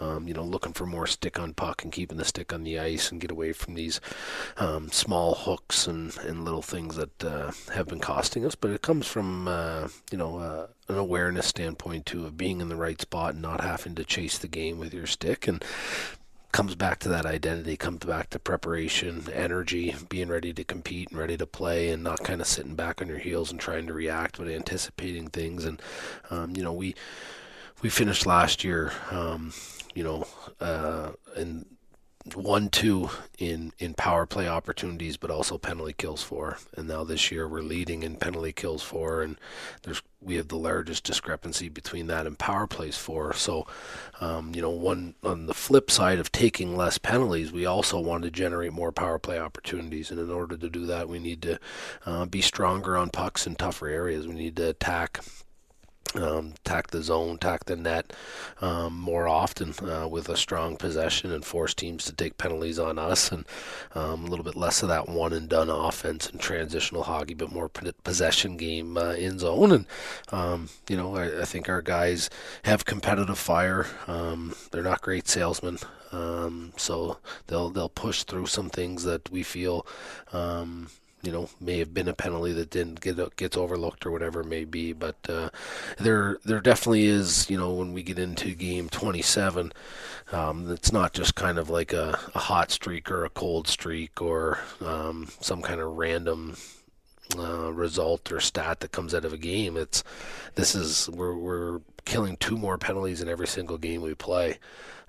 um, 0.00 0.26
you 0.26 0.34
know 0.34 0.42
looking 0.42 0.72
for 0.72 0.86
more 0.86 1.06
stick 1.06 1.38
on 1.38 1.54
puck 1.54 1.84
and 1.84 1.92
keeping 1.92 2.18
the 2.18 2.24
stick 2.24 2.52
on 2.52 2.64
the 2.64 2.80
ice 2.80 3.12
and 3.12 3.20
get 3.20 3.30
away 3.30 3.52
from 3.52 3.74
these 3.74 4.00
um, 4.56 4.90
small 4.90 5.36
hooks 5.36 5.86
and, 5.86 6.16
and 6.18 6.44
little 6.44 6.62
things 6.62 6.96
that 6.96 7.22
uh, 7.22 7.52
have 7.72 7.86
been 7.86 8.00
costing 8.00 8.44
us. 8.44 8.56
But 8.56 8.72
it 8.72 8.82
comes 8.82 9.06
from 9.06 9.46
uh, 9.46 9.86
you 10.10 10.18
know 10.18 10.38
uh, 10.38 10.66
an 10.88 10.96
awareness 10.96 11.46
standpoint 11.46 12.06
too 12.06 12.24
of 12.24 12.36
being 12.36 12.60
in 12.60 12.68
the 12.68 12.76
right 12.76 13.00
spot 13.00 13.34
and 13.34 13.42
not 13.42 13.60
having 13.60 13.94
to 13.94 14.04
chase 14.04 14.38
the 14.38 14.48
game 14.48 14.78
with 14.78 14.94
your 14.94 15.06
stick 15.06 15.46
and 15.46 15.64
comes 16.50 16.74
back 16.74 16.98
to 16.98 17.08
that 17.08 17.26
identity 17.26 17.76
comes 17.76 18.04
back 18.04 18.30
to 18.30 18.38
preparation 18.38 19.22
energy 19.32 19.94
being 20.08 20.28
ready 20.28 20.52
to 20.52 20.64
compete 20.64 21.10
and 21.10 21.18
ready 21.18 21.36
to 21.36 21.46
play 21.46 21.90
and 21.90 22.02
not 22.02 22.24
kind 22.24 22.40
of 22.40 22.46
sitting 22.46 22.74
back 22.74 23.02
on 23.02 23.08
your 23.08 23.18
heels 23.18 23.50
and 23.50 23.60
trying 23.60 23.86
to 23.86 23.92
react 23.92 24.38
but 24.38 24.48
anticipating 24.48 25.28
things. 25.28 25.64
And 25.64 25.80
um, 26.30 26.56
you 26.56 26.62
know 26.62 26.72
we 26.72 26.94
we 27.82 27.90
finished 27.90 28.24
last 28.24 28.64
year 28.64 28.92
um, 29.10 29.52
you 29.94 30.02
know 30.02 30.26
uh, 30.60 31.10
one 32.36 32.68
two 32.68 33.10
in 33.38 33.72
in 33.78 33.94
power 33.94 34.26
play 34.26 34.48
opportunities, 34.48 35.16
but 35.16 35.30
also 35.30 35.58
penalty 35.58 35.94
kills 35.96 36.22
for. 36.22 36.58
And 36.76 36.88
now 36.88 37.04
this 37.04 37.30
year 37.30 37.48
we're 37.48 37.62
leading 37.62 38.02
in 38.02 38.16
penalty 38.16 38.52
kills 38.52 38.82
for, 38.82 39.22
and 39.22 39.36
there's 39.82 40.02
we 40.20 40.34
have 40.34 40.48
the 40.48 40.56
largest 40.56 41.04
discrepancy 41.04 41.68
between 41.68 42.08
that 42.08 42.26
and 42.26 42.38
power 42.38 42.66
plays 42.66 42.96
for. 42.96 43.32
So, 43.32 43.66
um, 44.20 44.52
you 44.54 44.60
know, 44.60 44.70
one 44.70 45.14
on 45.22 45.46
the 45.46 45.54
flip 45.54 45.90
side 45.90 46.18
of 46.18 46.32
taking 46.32 46.76
less 46.76 46.98
penalties, 46.98 47.52
we 47.52 47.66
also 47.66 48.00
want 48.00 48.24
to 48.24 48.30
generate 48.30 48.72
more 48.72 48.90
power 48.90 49.18
play 49.18 49.38
opportunities. 49.38 50.10
And 50.10 50.18
in 50.18 50.30
order 50.30 50.56
to 50.56 50.68
do 50.68 50.86
that, 50.86 51.08
we 51.08 51.18
need 51.20 51.42
to 51.42 51.60
uh, 52.04 52.26
be 52.26 52.40
stronger 52.40 52.96
on 52.96 53.10
pucks 53.10 53.46
in 53.46 53.54
tougher 53.54 53.88
areas. 53.88 54.26
We 54.26 54.34
need 54.34 54.56
to 54.56 54.70
attack 54.70 55.20
um, 56.14 56.54
tack 56.64 56.88
the 56.88 57.02
zone, 57.02 57.38
tack 57.38 57.64
the 57.66 57.76
net 57.76 58.12
um, 58.60 58.98
more 58.98 59.28
often 59.28 59.74
uh, 59.86 60.08
with 60.08 60.28
a 60.28 60.36
strong 60.36 60.76
possession 60.76 61.32
and 61.32 61.44
force 61.44 61.74
teams 61.74 62.04
to 62.06 62.12
take 62.12 62.38
penalties 62.38 62.78
on 62.78 62.98
us, 62.98 63.30
and 63.30 63.44
um, 63.94 64.24
a 64.24 64.28
little 64.28 64.44
bit 64.44 64.56
less 64.56 64.82
of 64.82 64.88
that 64.88 65.08
one 65.08 65.32
and 65.32 65.48
done 65.48 65.68
offense 65.68 66.28
and 66.28 66.40
transitional 66.40 67.04
hockey, 67.04 67.34
but 67.34 67.52
more 67.52 67.68
possession 67.68 68.56
game 68.56 68.96
uh, 68.96 69.12
in 69.12 69.38
zone. 69.38 69.72
And 69.72 69.86
um, 70.32 70.68
you 70.88 70.96
know, 70.96 71.16
I, 71.16 71.42
I, 71.42 71.44
think 71.44 71.68
our 71.68 71.82
guys 71.82 72.30
have 72.64 72.84
competitive 72.84 73.38
fire. 73.38 73.86
Um, 74.06 74.54
they're 74.70 74.82
not 74.82 75.02
great 75.02 75.28
salesmen. 75.28 75.78
Um, 76.10 76.72
so 76.76 77.18
they'll 77.48 77.70
they'll 77.70 77.90
push 77.90 78.22
through 78.22 78.46
some 78.46 78.70
things 78.70 79.04
that 79.04 79.30
we 79.30 79.42
feel 79.42 79.86
um, 80.32 80.88
you 81.22 81.32
know 81.32 81.48
may 81.60 81.78
have 81.78 81.92
been 81.92 82.08
a 82.08 82.14
penalty 82.14 82.52
that 82.52 82.70
didn't 82.70 83.00
get 83.00 83.36
gets 83.36 83.56
overlooked 83.56 84.06
or 84.06 84.10
whatever 84.10 84.40
it 84.40 84.46
may 84.46 84.64
be 84.64 84.92
but 84.92 85.16
uh, 85.28 85.50
there 85.98 86.38
there 86.44 86.60
definitely 86.60 87.06
is 87.06 87.48
you 87.50 87.58
know 87.58 87.72
when 87.72 87.92
we 87.92 88.02
get 88.02 88.18
into 88.18 88.54
game 88.54 88.88
27 88.88 89.72
um, 90.32 90.70
it's 90.70 90.92
not 90.92 91.12
just 91.12 91.34
kind 91.34 91.58
of 91.58 91.70
like 91.70 91.92
a, 91.92 92.18
a, 92.34 92.38
hot 92.38 92.70
streak 92.70 93.10
or 93.10 93.24
a 93.24 93.30
cold 93.30 93.66
streak 93.66 94.20
or 94.20 94.58
um, 94.84 95.26
some 95.40 95.62
kind 95.62 95.80
of 95.80 95.96
random 95.96 96.54
uh, 97.36 97.72
result 97.72 98.32
or 98.32 98.40
stat 98.40 98.80
that 98.80 98.92
comes 98.92 99.14
out 99.14 99.24
of 99.24 99.32
a 99.32 99.38
game. 99.38 99.76
It's 99.76 100.02
this 100.54 100.74
is 100.74 101.08
we're, 101.10 101.36
we're 101.36 101.80
killing 102.08 102.38
two 102.38 102.56
more 102.56 102.78
penalties 102.78 103.20
in 103.20 103.28
every 103.28 103.46
single 103.46 103.76
game 103.76 104.00
we 104.00 104.14
play. 104.14 104.58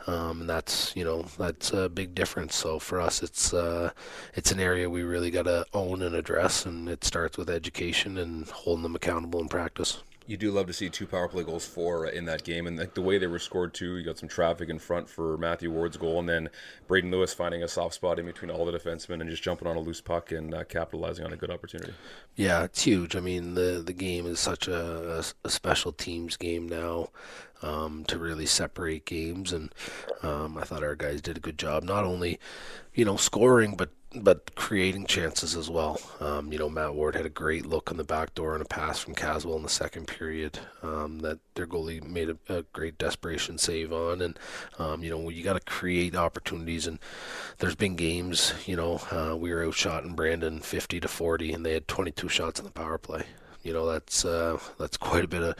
Um, 0.06 0.42
and 0.42 0.50
that's 0.50 0.96
you 0.96 1.04
know 1.04 1.24
that's 1.38 1.72
a 1.72 1.90
big 1.90 2.13
difference. 2.13 2.56
So 2.56 2.80
for 2.80 3.00
us, 3.01 3.24
it's 3.24 3.54
uh, 3.54 3.92
it's 4.36 4.51
an 4.51 4.60
area 4.60 4.90
we 4.90 5.04
really 5.04 5.31
got 5.31 5.44
to 5.44 5.66
own 5.74 6.01
and 6.01 6.16
address, 6.16 6.66
and 6.66 6.88
it 6.90 7.04
starts 7.04 7.38
with 7.38 7.50
education 7.50 8.18
and 8.18 8.48
holding 8.50 8.84
them 8.84 8.96
accountable 8.96 9.42
in 9.42 9.48
practice 9.50 10.04
you 10.30 10.38
do 10.38 10.52
love 10.52 10.68
to 10.68 10.74
see 10.74 10.90
two 10.90 11.08
power 11.08 11.28
play 11.28 11.44
goals 11.44 11.66
for 11.66 12.06
uh, 12.06 12.12
in 12.12 12.26
that 12.26 12.44
game, 12.44 12.68
and 12.68 12.78
the, 12.78 12.88
the, 12.94 13.02
way 13.02 13.18
they 13.18 13.26
were 13.26 13.40
scored 13.40 13.74
too. 13.74 13.98
You 13.98 14.06
got 14.06 14.20
some 14.20 14.30
traffic 14.30 14.70
in 14.70 14.78
front 14.78 15.10
for 15.10 15.40
Matthew 15.40 15.72
Ward's 15.72 15.98
goal, 15.98 16.20
and 16.20 16.30
then 16.30 16.50
Braden 16.88 17.10
Lewis 17.10 17.34
finding 17.34 17.64
a 17.64 17.68
soft 17.68 17.96
spot 17.96 18.20
in 18.20 18.28
between 18.28 18.52
all 18.52 18.64
the 18.64 18.72
defensemen 18.72 19.22
and 19.22 19.30
just 19.30 19.42
jumping 19.42 19.68
on 19.68 19.76
a 19.76 19.80
loose 19.80 20.02
puck 20.02 20.31
and 20.31 20.54
uh, 20.54 20.66
capitalizing 20.66 21.26
on 21.26 21.34
a 21.34 21.36
good 21.36 21.50
opportunity. 21.50 21.94
Yeah, 22.36 22.64
it's 22.64 22.83
huge. 22.83 23.16
I 23.16 23.21
mean, 23.21 23.56
the 23.56 23.81
the 23.83 23.92
game 23.92 24.28
is 24.28 24.40
such 24.40 24.68
a, 24.68 25.18
a, 25.18 25.24
a 25.44 25.50
special 25.50 25.92
teams 25.92 26.38
game 26.38 26.69
now. 26.69 27.09
Um, 27.62 28.06
to 28.06 28.18
really 28.18 28.45
separate 28.45 29.06
games, 29.06 29.52
and 29.52 29.76
um, 30.24 30.57
I 30.57 30.64
thought 30.64 30.81
our 30.81 30.95
guys 30.95 31.21
did 31.21 31.36
a 31.36 31.42
good 31.42 31.57
job, 31.57 31.83
not 31.83 32.06
only, 32.06 32.40
you 32.94 33.04
know, 33.04 33.18
scoring, 33.18 33.76
but 33.76 33.90
but 34.16 34.56
creating 34.56 35.06
chances 35.06 35.56
as 35.56 35.69
well. 35.69 35.99
Um, 36.19 36.51
you 36.51 36.57
know, 36.57 36.69
Matt 36.69 36.95
Ward 36.95 37.16
had 37.16 37.28
a 37.28 37.30
great 37.30 37.66
look 37.66 37.92
on 37.92 37.97
the 37.97 38.04
back 38.04 38.33
door 38.33 38.54
and 38.54 38.61
a 38.61 38.66
pass 38.66 38.99
from 38.99 39.13
Caswell 39.13 39.57
in 39.57 39.63
the 39.63 39.69
second 39.69 40.07
period 40.07 40.59
um, 40.81 41.19
that 41.19 41.39
their 41.54 41.68
goalie 41.68 42.04
made 42.04 42.30
a, 42.30 42.37
a, 42.49 42.63
great 42.73 42.97
desperation 42.97 43.57
save 43.57 43.94
on. 43.94 44.21
And, 44.21 44.39
um, 44.80 45.04
you 45.04 45.11
know, 45.11 45.30
you 45.30 45.44
got 45.44 45.54
to 45.54 45.71
create 45.71 46.16
opportunities. 46.16 46.87
And 46.87 46.97
there's 47.59 47.75
been 47.75 47.95
games, 47.95 48.54
you 48.66 48.75
know, 48.75 48.99
uh, 49.11 49.35
we 49.35 49.54
were 49.54 49.63
outshot 49.63 50.04
in 50.04 50.16
Brandon 50.16 50.59
50 50.59 50.99
to 51.01 51.07
40, 51.07 51.54
and 51.54 51.66
they 51.66 51.73
had 51.73 51.87
22 51.87 52.30
shots 52.30 52.59
on 52.59 52.66
the 52.66 52.71
power 52.71 52.97
play. 52.97 53.25
You 53.63 53.73
know, 53.73 53.85
that's 53.85 54.23
uh, 54.25 54.59
that's 54.78 54.97
quite 54.97 55.25
a 55.25 55.28
bit 55.28 55.44
of, 55.44 55.56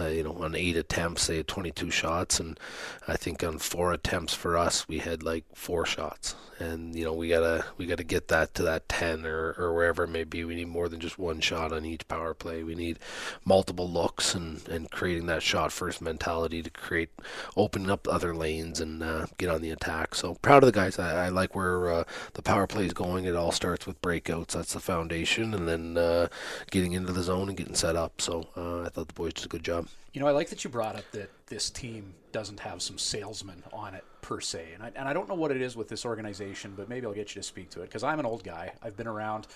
uh, 0.00 0.06
you 0.06 0.24
know, 0.24 0.32
on 0.42 0.54
eight 0.54 0.76
attempts, 0.76 1.26
they 1.26 1.36
had 1.38 1.48
22 1.48 1.90
shots, 1.90 2.40
and 2.40 2.58
I 3.06 3.16
think 3.16 3.44
on 3.44 3.58
four 3.58 3.92
attempts 3.92 4.34
for 4.34 4.56
us, 4.56 4.88
we 4.88 4.98
had 4.98 5.22
like 5.22 5.44
four 5.54 5.86
shots. 5.86 6.34
And 6.60 6.94
you 6.94 7.04
know 7.04 7.12
we 7.12 7.28
gotta 7.28 7.64
we 7.78 7.86
gotta 7.86 8.04
get 8.04 8.28
that 8.28 8.54
to 8.54 8.62
that 8.62 8.88
10 8.88 9.26
or, 9.26 9.54
or 9.58 9.74
wherever 9.74 10.04
it 10.04 10.08
may 10.08 10.22
be. 10.22 10.44
We 10.44 10.54
need 10.54 10.68
more 10.68 10.88
than 10.88 11.00
just 11.00 11.18
one 11.18 11.40
shot 11.40 11.72
on 11.72 11.84
each 11.84 12.06
power 12.06 12.32
play. 12.32 12.62
We 12.62 12.76
need 12.76 13.00
multiple 13.44 13.90
looks 13.90 14.34
and 14.34 14.66
and 14.68 14.90
creating 14.90 15.26
that 15.26 15.42
shot 15.42 15.72
first 15.72 16.00
mentality 16.00 16.62
to 16.62 16.70
create 16.70 17.10
opening 17.56 17.90
up 17.90 18.06
other 18.06 18.34
lanes 18.34 18.80
and 18.80 19.02
uh, 19.02 19.26
get 19.36 19.50
on 19.50 19.62
the 19.62 19.70
attack. 19.70 20.14
So 20.14 20.34
proud 20.34 20.62
of 20.62 20.68
the 20.68 20.78
guys. 20.78 20.98
I, 20.98 21.26
I 21.26 21.28
like 21.28 21.56
where 21.56 21.92
uh, 21.92 22.04
the 22.34 22.42
power 22.42 22.66
play 22.68 22.86
is 22.86 22.92
going. 22.92 23.24
It 23.24 23.34
all 23.34 23.52
starts 23.52 23.86
with 23.86 24.00
breakouts. 24.00 24.52
That's 24.52 24.74
the 24.74 24.80
foundation. 24.80 25.54
And 25.54 25.66
then 25.66 25.96
uh, 25.98 26.28
getting 26.70 26.92
into 26.92 27.12
the 27.12 27.22
zone 27.22 27.43
and 27.48 27.56
getting 27.56 27.74
set 27.74 27.96
up 27.96 28.20
so 28.20 28.46
uh, 28.56 28.82
i 28.82 28.88
thought 28.88 29.08
the 29.08 29.14
boys 29.14 29.32
did 29.32 29.44
a 29.44 29.48
good 29.48 29.64
job 29.64 29.86
you 30.12 30.20
know 30.20 30.26
i 30.26 30.30
like 30.30 30.48
that 30.48 30.64
you 30.64 30.70
brought 30.70 30.96
up 30.96 31.04
that 31.12 31.30
this 31.46 31.70
team 31.70 32.14
doesn't 32.32 32.60
have 32.60 32.82
some 32.82 32.98
salesmen 32.98 33.62
on 33.72 33.94
it 33.94 34.04
per 34.24 34.40
se. 34.40 34.70
And 34.74 34.82
I, 34.82 34.90
and 34.96 35.06
I 35.06 35.12
don't 35.12 35.28
know 35.28 35.34
what 35.34 35.50
it 35.50 35.60
is 35.60 35.76
with 35.76 35.88
this 35.88 36.04
organization, 36.04 36.72
but 36.76 36.88
maybe 36.88 37.06
I'll 37.06 37.12
get 37.12 37.34
you 37.34 37.42
to 37.42 37.46
speak 37.46 37.70
to 37.70 37.82
it 37.82 37.86
because 37.86 38.02
I'm 38.02 38.18
an 38.18 38.26
old 38.26 38.42
guy. 38.42 38.72
I've 38.82 38.96
been 38.96 39.06
around. 39.06 39.46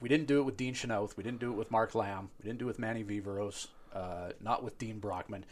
We 0.00 0.08
didn't 0.08 0.26
do 0.26 0.38
it 0.38 0.44
with 0.44 0.56
Dean 0.56 0.72
Chynoweth. 0.72 1.16
We 1.16 1.22
didn't 1.22 1.40
do 1.40 1.50
it 1.50 1.56
with 1.56 1.70
Mark 1.70 1.94
Lamb. 1.94 2.30
We 2.38 2.46
didn't 2.46 2.60
do 2.60 2.64
it 2.64 2.68
with 2.68 2.78
Manny 2.78 3.04
Viveiros. 3.04 3.68
Uh, 3.92 4.30
not 4.40 4.62
with 4.62 4.78
Dean 4.78 5.00
Brockman. 5.00 5.44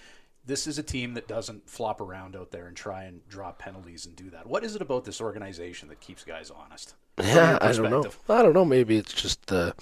This 0.46 0.66
is 0.66 0.78
a 0.78 0.82
team 0.82 1.12
that 1.14 1.28
doesn't 1.28 1.68
flop 1.68 2.00
around 2.00 2.34
out 2.34 2.52
there 2.52 2.66
and 2.66 2.76
try 2.76 3.04
and 3.04 3.20
draw 3.28 3.52
penalties 3.52 4.06
and 4.06 4.16
do 4.16 4.30
that. 4.30 4.46
What 4.46 4.64
is 4.64 4.74
it 4.74 4.80
about 4.80 5.04
this 5.04 5.20
organization 5.20 5.88
that 5.88 6.00
keeps 6.00 6.24
guys 6.24 6.50
honest? 6.50 6.94
Yeah, 7.24 7.58
I 7.60 7.72
don't 7.72 7.90
know. 7.90 8.04
I 8.28 8.42
don't 8.42 8.54
know. 8.54 8.64
Maybe 8.64 8.96
it's 8.96 9.12
just 9.12 9.46
the, 9.46 9.74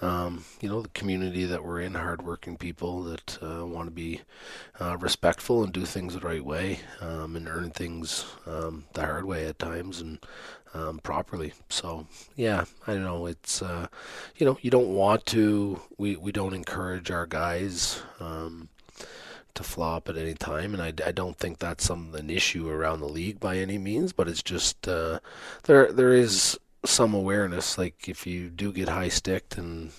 um, 0.00 0.44
you 0.60 0.68
know, 0.68 0.82
the 0.82 0.88
community 0.88 1.44
that 1.44 1.64
we're 1.64 1.80
in, 1.80 1.94
hardworking 1.94 2.56
people 2.56 3.02
that 3.04 3.38
uh, 3.42 3.66
want 3.66 3.86
to 3.86 3.90
be 3.92 4.20
uh, 4.80 4.96
respectful 4.98 5.64
and 5.64 5.72
do 5.72 5.84
things 5.84 6.14
the 6.14 6.20
right 6.20 6.44
way 6.44 6.80
um, 7.00 7.36
and 7.36 7.48
earn 7.48 7.70
things 7.70 8.24
um, 8.46 8.84
the 8.94 9.02
hard 9.02 9.24
way 9.24 9.46
at 9.46 9.58
times 9.58 10.00
and 10.00 10.18
um, 10.74 10.98
properly. 10.98 11.52
So 11.68 12.06
yeah, 12.36 12.64
I 12.86 12.94
don't 12.94 13.04
know. 13.04 13.26
It's 13.26 13.62
uh, 13.62 13.88
you 14.36 14.46
know, 14.46 14.58
you 14.60 14.70
don't 14.70 14.94
want 14.94 15.26
to. 15.26 15.80
We 15.98 16.16
we 16.16 16.32
don't 16.32 16.54
encourage 16.54 17.10
our 17.10 17.26
guys. 17.26 18.02
Um, 18.20 18.68
to 19.54 19.64
flop 19.64 20.08
at 20.08 20.18
any 20.18 20.34
time, 20.34 20.74
and 20.74 20.82
I, 20.82 20.92
I 21.04 21.12
don't 21.12 21.36
think 21.36 21.58
that's 21.58 21.84
some 21.84 22.14
an 22.14 22.28
issue 22.28 22.68
around 22.68 23.00
the 23.00 23.08
league 23.08 23.40
by 23.40 23.56
any 23.56 23.78
means. 23.78 24.12
But 24.12 24.28
it's 24.28 24.42
just 24.42 24.86
uh, 24.86 25.20
there 25.64 25.90
there 25.90 26.12
is 26.12 26.58
some 26.88 27.14
awareness. 27.14 27.78
Like 27.78 28.08
if 28.08 28.26
you 28.26 28.48
do 28.48 28.72
get 28.72 28.88
high 28.88 29.08
sticked 29.08 29.58
and 29.58 29.92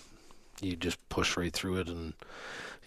you 0.62 0.75
just 0.75 0.98
push 1.10 1.38
right 1.38 1.53
through 1.53 1.77
it 1.77 1.88
and 1.88 2.13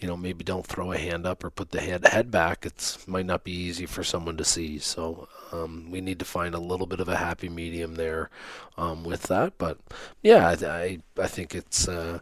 you 0.00 0.08
know 0.08 0.16
maybe 0.16 0.42
don't 0.42 0.66
throw 0.66 0.92
a 0.92 0.98
hand 0.98 1.26
up 1.26 1.44
or 1.44 1.50
put 1.50 1.70
the 1.70 1.80
head 1.80 2.06
head 2.06 2.30
back 2.30 2.64
it 2.64 2.96
might 3.06 3.26
not 3.26 3.44
be 3.44 3.52
easy 3.52 3.86
for 3.86 4.02
someone 4.02 4.36
to 4.36 4.44
see. 4.44 4.78
So 4.78 5.28
um, 5.52 5.90
we 5.90 6.00
need 6.00 6.18
to 6.20 6.24
find 6.24 6.54
a 6.54 6.58
little 6.60 6.86
bit 6.86 7.00
of 7.00 7.08
a 7.08 7.16
happy 7.16 7.48
medium 7.48 7.96
there 7.96 8.30
um, 8.78 9.04
with 9.04 9.24
that. 9.24 9.58
But 9.58 9.78
yeah 10.22 10.48
I, 10.48 11.00
I 11.18 11.26
think 11.26 11.54
it's 11.54 11.86
uh, 11.86 12.20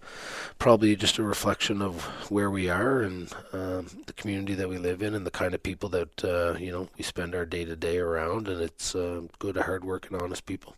probably 0.58 0.97
just 0.97 1.18
a 1.18 1.23
reflection 1.23 1.80
of 1.80 2.04
where 2.30 2.50
we 2.50 2.68
are 2.68 3.02
and 3.02 3.32
um, 3.52 3.87
the 4.06 4.12
community 4.14 4.54
that 4.54 4.68
we 4.68 4.78
live 4.78 5.02
in 5.02 5.14
and 5.14 5.26
the 5.26 5.30
kind 5.30 5.54
of 5.54 5.62
people 5.62 5.88
that 5.90 6.25
uh, 6.25 6.56
you 6.58 6.73
know 6.73 6.88
we 6.99 7.04
spend 7.04 7.35
our 7.35 7.47
day 7.47 7.64
to 7.64 7.76
day 7.76 7.99
around. 7.99 8.49
And 8.49 8.61
it's 8.61 8.94
uh, 8.94 9.23
good 9.38 9.56
hardworking 9.56 10.20
honest 10.20 10.47
people 10.47 10.75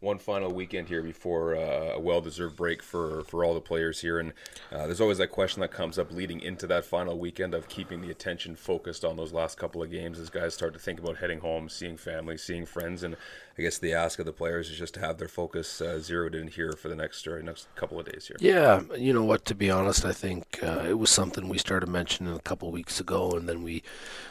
one 0.00 0.18
final 0.18 0.52
weekend 0.52 0.88
here 0.88 1.02
before 1.02 1.56
uh, 1.56 1.94
a 1.94 2.00
well-deserved 2.00 2.54
break 2.54 2.82
for, 2.82 3.24
for 3.24 3.44
all 3.44 3.54
the 3.54 3.60
players 3.60 4.00
here, 4.00 4.20
and 4.20 4.32
uh, 4.70 4.86
there's 4.86 5.00
always 5.00 5.18
that 5.18 5.30
question 5.32 5.60
that 5.60 5.72
comes 5.72 5.98
up 5.98 6.12
leading 6.12 6.40
into 6.40 6.66
that 6.66 6.84
final 6.84 7.18
weekend 7.18 7.52
of 7.52 7.68
keeping 7.68 8.00
the 8.00 8.10
attention 8.10 8.54
focused 8.54 9.04
on 9.04 9.16
those 9.16 9.32
last 9.32 9.58
couple 9.58 9.82
of 9.82 9.90
games 9.90 10.18
as 10.18 10.30
guys 10.30 10.54
start 10.54 10.72
to 10.72 10.78
think 10.78 11.00
about 11.00 11.16
heading 11.16 11.40
home, 11.40 11.68
seeing 11.68 11.96
family, 11.96 12.36
seeing 12.36 12.64
friends, 12.64 13.02
and 13.02 13.16
I 13.58 13.62
guess 13.62 13.78
the 13.78 13.92
ask 13.92 14.20
of 14.20 14.26
the 14.26 14.32
players 14.32 14.70
is 14.70 14.78
just 14.78 14.94
to 14.94 15.00
have 15.00 15.18
their 15.18 15.26
focus 15.26 15.80
uh, 15.80 15.98
zeroed 15.98 16.36
in 16.36 16.46
here 16.46 16.72
for 16.72 16.88
the 16.88 16.94
next 16.94 17.26
uh, 17.26 17.38
next 17.42 17.66
couple 17.74 17.98
of 17.98 18.06
days 18.06 18.28
here. 18.28 18.36
Yeah, 18.38 18.82
you 18.96 19.12
know 19.12 19.24
what? 19.24 19.44
To 19.46 19.54
be 19.54 19.68
honest, 19.68 20.04
I 20.04 20.12
think 20.12 20.60
uh, 20.62 20.84
it 20.88 20.98
was 20.98 21.10
something 21.10 21.48
we 21.48 21.58
started 21.58 21.88
mentioning 21.88 22.34
a 22.34 22.40
couple 22.40 22.70
weeks 22.70 23.00
ago, 23.00 23.32
and 23.32 23.48
then 23.48 23.64
we 23.64 23.82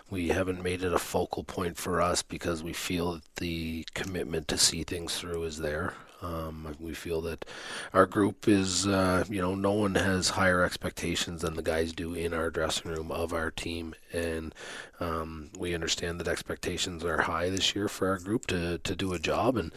we 0.10 0.30
haven't 0.30 0.64
made 0.64 0.82
it 0.82 0.94
a 0.94 1.00
focal 1.00 1.44
point 1.44 1.76
for 1.76 2.02
us 2.02 2.22
because 2.22 2.64
we 2.64 2.72
feel 2.72 3.14
that 3.14 3.36
the 3.36 3.86
commitment 3.94 4.48
to 4.48 4.58
see 4.58 4.84
things 4.84 5.18
through 5.18 5.44
is 5.44 5.58
there. 5.60 5.94
Um, 6.22 6.76
we 6.80 6.94
feel 6.94 7.22
that 7.22 7.46
our 7.94 8.06
group 8.06 8.48
is, 8.48 8.88
uh, 8.88 9.24
you 9.30 9.42
know, 9.42 9.56
no 9.56 9.74
one 9.74 9.96
has 9.96 10.30
higher 10.30 10.64
expectations 10.64 11.42
than 11.42 11.56
the 11.56 11.62
guys 11.62 11.94
do 11.94 12.14
in 12.14 12.34
our 12.34 12.50
dressing 12.50 12.92
room 12.92 13.12
of 13.12 13.34
our 13.34 13.52
team, 13.52 13.94
and 14.12 14.54
um, 15.00 15.52
we 15.58 15.76
understand 15.76 16.20
that 16.20 16.28
expectations 16.28 17.04
are 17.04 17.22
high 17.22 17.50
this 17.50 17.76
year 17.76 17.88
for 17.88 18.08
our 18.08 18.18
group 18.18 18.48
to, 18.48 18.80
to 18.80 18.96
do 18.96 19.14
a 19.14 19.20
job, 19.20 19.58
and 19.58 19.72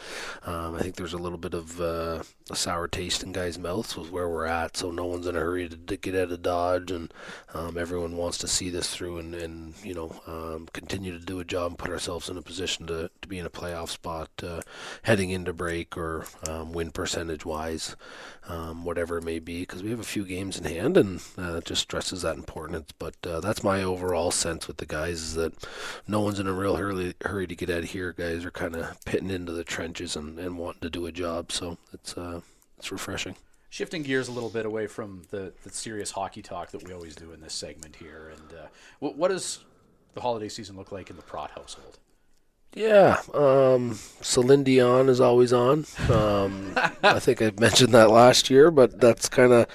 um, 0.45 0.75
I 0.75 0.81
think 0.81 0.97
there's 0.97 1.13
a 1.13 1.19
little 1.19 1.39
bit 1.39 1.55
of 1.55 1.81
uh, 1.81 2.23
a 2.51 2.57
sour 2.57 2.89
taste 2.89 3.23
in 3.23 3.33
guys' 3.33 3.59
mouths 3.59 3.97
with 3.97 4.11
where 4.11 4.29
we're 4.29 4.47
at. 4.47 4.77
So 4.77 4.91
no 4.91 5.07
one's 5.07 5.27
in 5.27 5.37
a 5.37 5.41
hurry 5.41 5.69
to, 5.69 5.77
to 5.77 5.97
get 5.97 6.15
out 6.15 6.33
of 6.33 6.43
Dodge, 6.43 6.91
and 6.91 7.13
um, 7.53 7.77
everyone 7.77 8.17
wants 8.17 8.39
to 8.39 8.49
see 8.49 8.71
this 8.71 8.95
through 8.95 9.19
and, 9.19 9.35
and 9.35 9.75
you 9.85 9.95
know 9.95 10.21
um, 10.27 10.69
continue 10.73 11.19
to 11.19 11.25
do 11.25 11.41
a 11.41 11.45
job 11.45 11.73
and 11.73 11.79
put 11.79 11.91
ourselves 11.91 12.29
in 12.29 12.37
a 12.37 12.43
position 12.43 12.87
to, 12.87 13.11
to 13.21 13.29
be 13.29 13.39
in 13.39 13.47
a 13.47 13.51
playoff 13.51 13.89
spot 13.89 14.31
uh, 14.43 14.61
heading 15.03 15.31
into 15.31 15.53
break 15.53 15.97
or 15.97 16.25
um, 16.49 16.73
win 16.73 16.91
percentage 16.91 17.45
wise, 17.45 17.97
um, 18.49 18.85
whatever 18.85 19.19
it 19.19 19.25
may 19.25 19.39
be, 19.39 19.61
because 19.61 19.83
we 19.83 19.91
have 19.91 20.01
a 20.01 20.05
few 20.05 20.25
games 20.25 20.59
in 20.59 20.65
hand, 20.65 20.97
and 20.97 21.21
uh, 21.39 21.61
just 21.61 21.83
stresses 21.83 22.23
that 22.23 22.37
importance. 22.37 22.91
But 22.99 23.15
uh, 23.25 23.41
that's 23.41 23.63
my 23.63 23.83
overall 23.83 24.31
sense 24.31 24.67
with 24.67 24.79
the 24.79 24.87
guys 24.87 25.21
is 25.21 25.35
that 25.35 25.55
no 26.07 26.21
one's 26.21 26.41
in 26.41 26.47
a 26.47 26.53
real 26.53 26.77
hurry 26.77 27.15
hurry 27.25 27.47
to 27.47 27.55
get 27.55 27.71
out 27.71 27.85
of 27.85 27.91
here. 27.91 28.13
Guys 28.13 28.45
are 28.45 28.51
kind 28.51 28.77
of 28.77 28.97
pitting 29.05 29.31
into 29.31 29.53
the 29.53 29.65
trenches 29.65 30.17
and, 30.17 30.39
and 30.39 30.59
wanting 30.59 30.83
to 30.83 30.91
do 30.91 31.07
a 31.07 31.13
job, 31.13 31.53
so 31.53 31.79
it's 31.93 32.17
uh, 32.17 32.41
it's 32.79 32.91
refreshing. 32.91 33.37
Shifting 33.69 34.03
gears 34.03 34.27
a 34.27 34.33
little 34.33 34.51
bit 34.51 34.67
away 34.67 34.89
from 34.89 35.23
the, 35.31 35.53
the 35.63 35.71
serious 35.71 36.11
hockey 36.11 36.43
talk 36.43 36.73
that 36.73 36.83
we 36.83 36.93
always 36.93 37.15
do 37.15 37.33
in 37.33 37.41
this 37.41 37.55
segment 37.55 37.95
here, 37.97 38.33
and 38.35 38.59
uh, 38.59 38.67
what, 38.99 39.17
what 39.17 39.29
does 39.29 39.61
the 40.15 40.21
holiday 40.21 40.49
season 40.49 40.77
look 40.77 40.91
like 40.91 41.09
in 41.09 41.17
the 41.17 41.23
Pratt 41.23 41.53
household? 41.53 41.99
Yeah, 42.75 43.21
um, 43.35 43.99
Celine 44.21 44.63
Dion 44.63 45.09
is 45.09 45.21
always 45.21 45.53
on. 45.53 45.87
Um, 46.09 46.73
I 47.03 47.19
think 47.19 47.43
I 47.43 47.51
mentioned 47.59 47.93
that 47.95 48.11
last 48.11 48.49
year, 48.49 48.71
but 48.71 49.01
that's 49.01 49.29
kind 49.29 49.53
of 49.53 49.67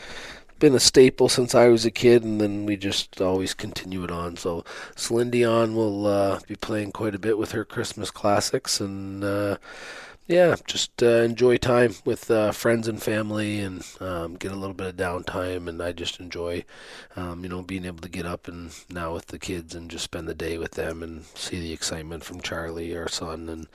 been 0.60 0.74
a 0.74 0.80
staple 0.80 1.28
since 1.28 1.54
I 1.54 1.68
was 1.68 1.86
a 1.86 1.92
kid, 1.92 2.24
and 2.24 2.40
then 2.40 2.66
we 2.66 2.78
just 2.78 3.20
always 3.22 3.54
continue 3.54 4.04
it 4.06 4.12
on. 4.12 4.38
So 4.38 4.64
Celine 4.96 5.30
Dion 5.30 5.76
will 5.76 6.08
uh, 6.08 6.40
be 6.48 6.56
playing 6.56 6.94
quite 6.94 7.14
a 7.16 7.20
bit 7.20 7.38
with 7.38 7.52
her 7.52 7.66
Christmas 7.66 8.12
classics, 8.12 8.80
and 8.80 9.24
uh, 9.26 9.58
yeah, 10.28 10.56
just 10.66 11.04
uh, 11.04 11.22
enjoy 11.22 11.58
time 11.58 11.94
with 12.04 12.32
uh, 12.32 12.52
friends 12.52 12.88
and 12.88 13.00
family, 13.02 13.60
and 13.60 13.86
um, 14.00 14.36
get 14.36 14.52
a 14.52 14.56
little 14.56 14.74
bit 14.74 14.88
of 14.88 14.96
downtime. 14.96 15.68
And 15.68 15.84
I 15.84 15.92
just 15.92 16.20
enjoy, 16.20 16.66
um, 17.16 17.44
you 17.44 17.50
know, 17.50 17.62
being 17.62 17.86
able 17.86 18.00
to 18.00 18.10
get 18.10 18.26
up 18.26 18.48
and 18.48 18.72
now 18.90 19.14
with 19.14 19.28
the 19.28 19.38
kids 19.38 19.76
and 19.76 19.90
just 19.90 20.04
spend 20.04 20.28
the 20.28 20.34
day 20.34 20.58
with 20.58 20.72
them 20.72 21.04
and 21.04 21.26
see 21.36 21.60
the 21.60 21.72
excitement 21.74 22.24
from 22.24 22.42
Charlie, 22.42 22.98
our 22.98 23.08
son, 23.08 23.48
and 23.50 23.68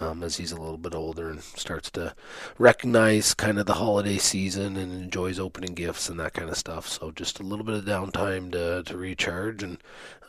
um, 0.00 0.22
as 0.22 0.38
he's 0.38 0.50
a 0.50 0.58
little 0.58 0.78
bit 0.78 0.94
older 0.94 1.28
and 1.28 1.42
starts 1.42 1.90
to 1.90 2.14
recognize 2.56 3.34
kind 3.34 3.58
of 3.58 3.66
the 3.66 3.74
holiday 3.74 4.16
season 4.16 4.78
and 4.78 4.90
enjoys 4.92 5.38
opening 5.38 5.74
gifts 5.74 6.08
and 6.08 6.18
that 6.18 6.32
kind 6.32 6.48
of 6.48 6.56
stuff. 6.56 6.88
So 6.88 7.10
just 7.10 7.38
a 7.38 7.42
little 7.42 7.66
bit 7.66 7.74
of 7.74 7.84
downtime 7.84 8.50
to 8.52 8.82
to 8.82 8.96
recharge 8.96 9.62
and 9.62 9.76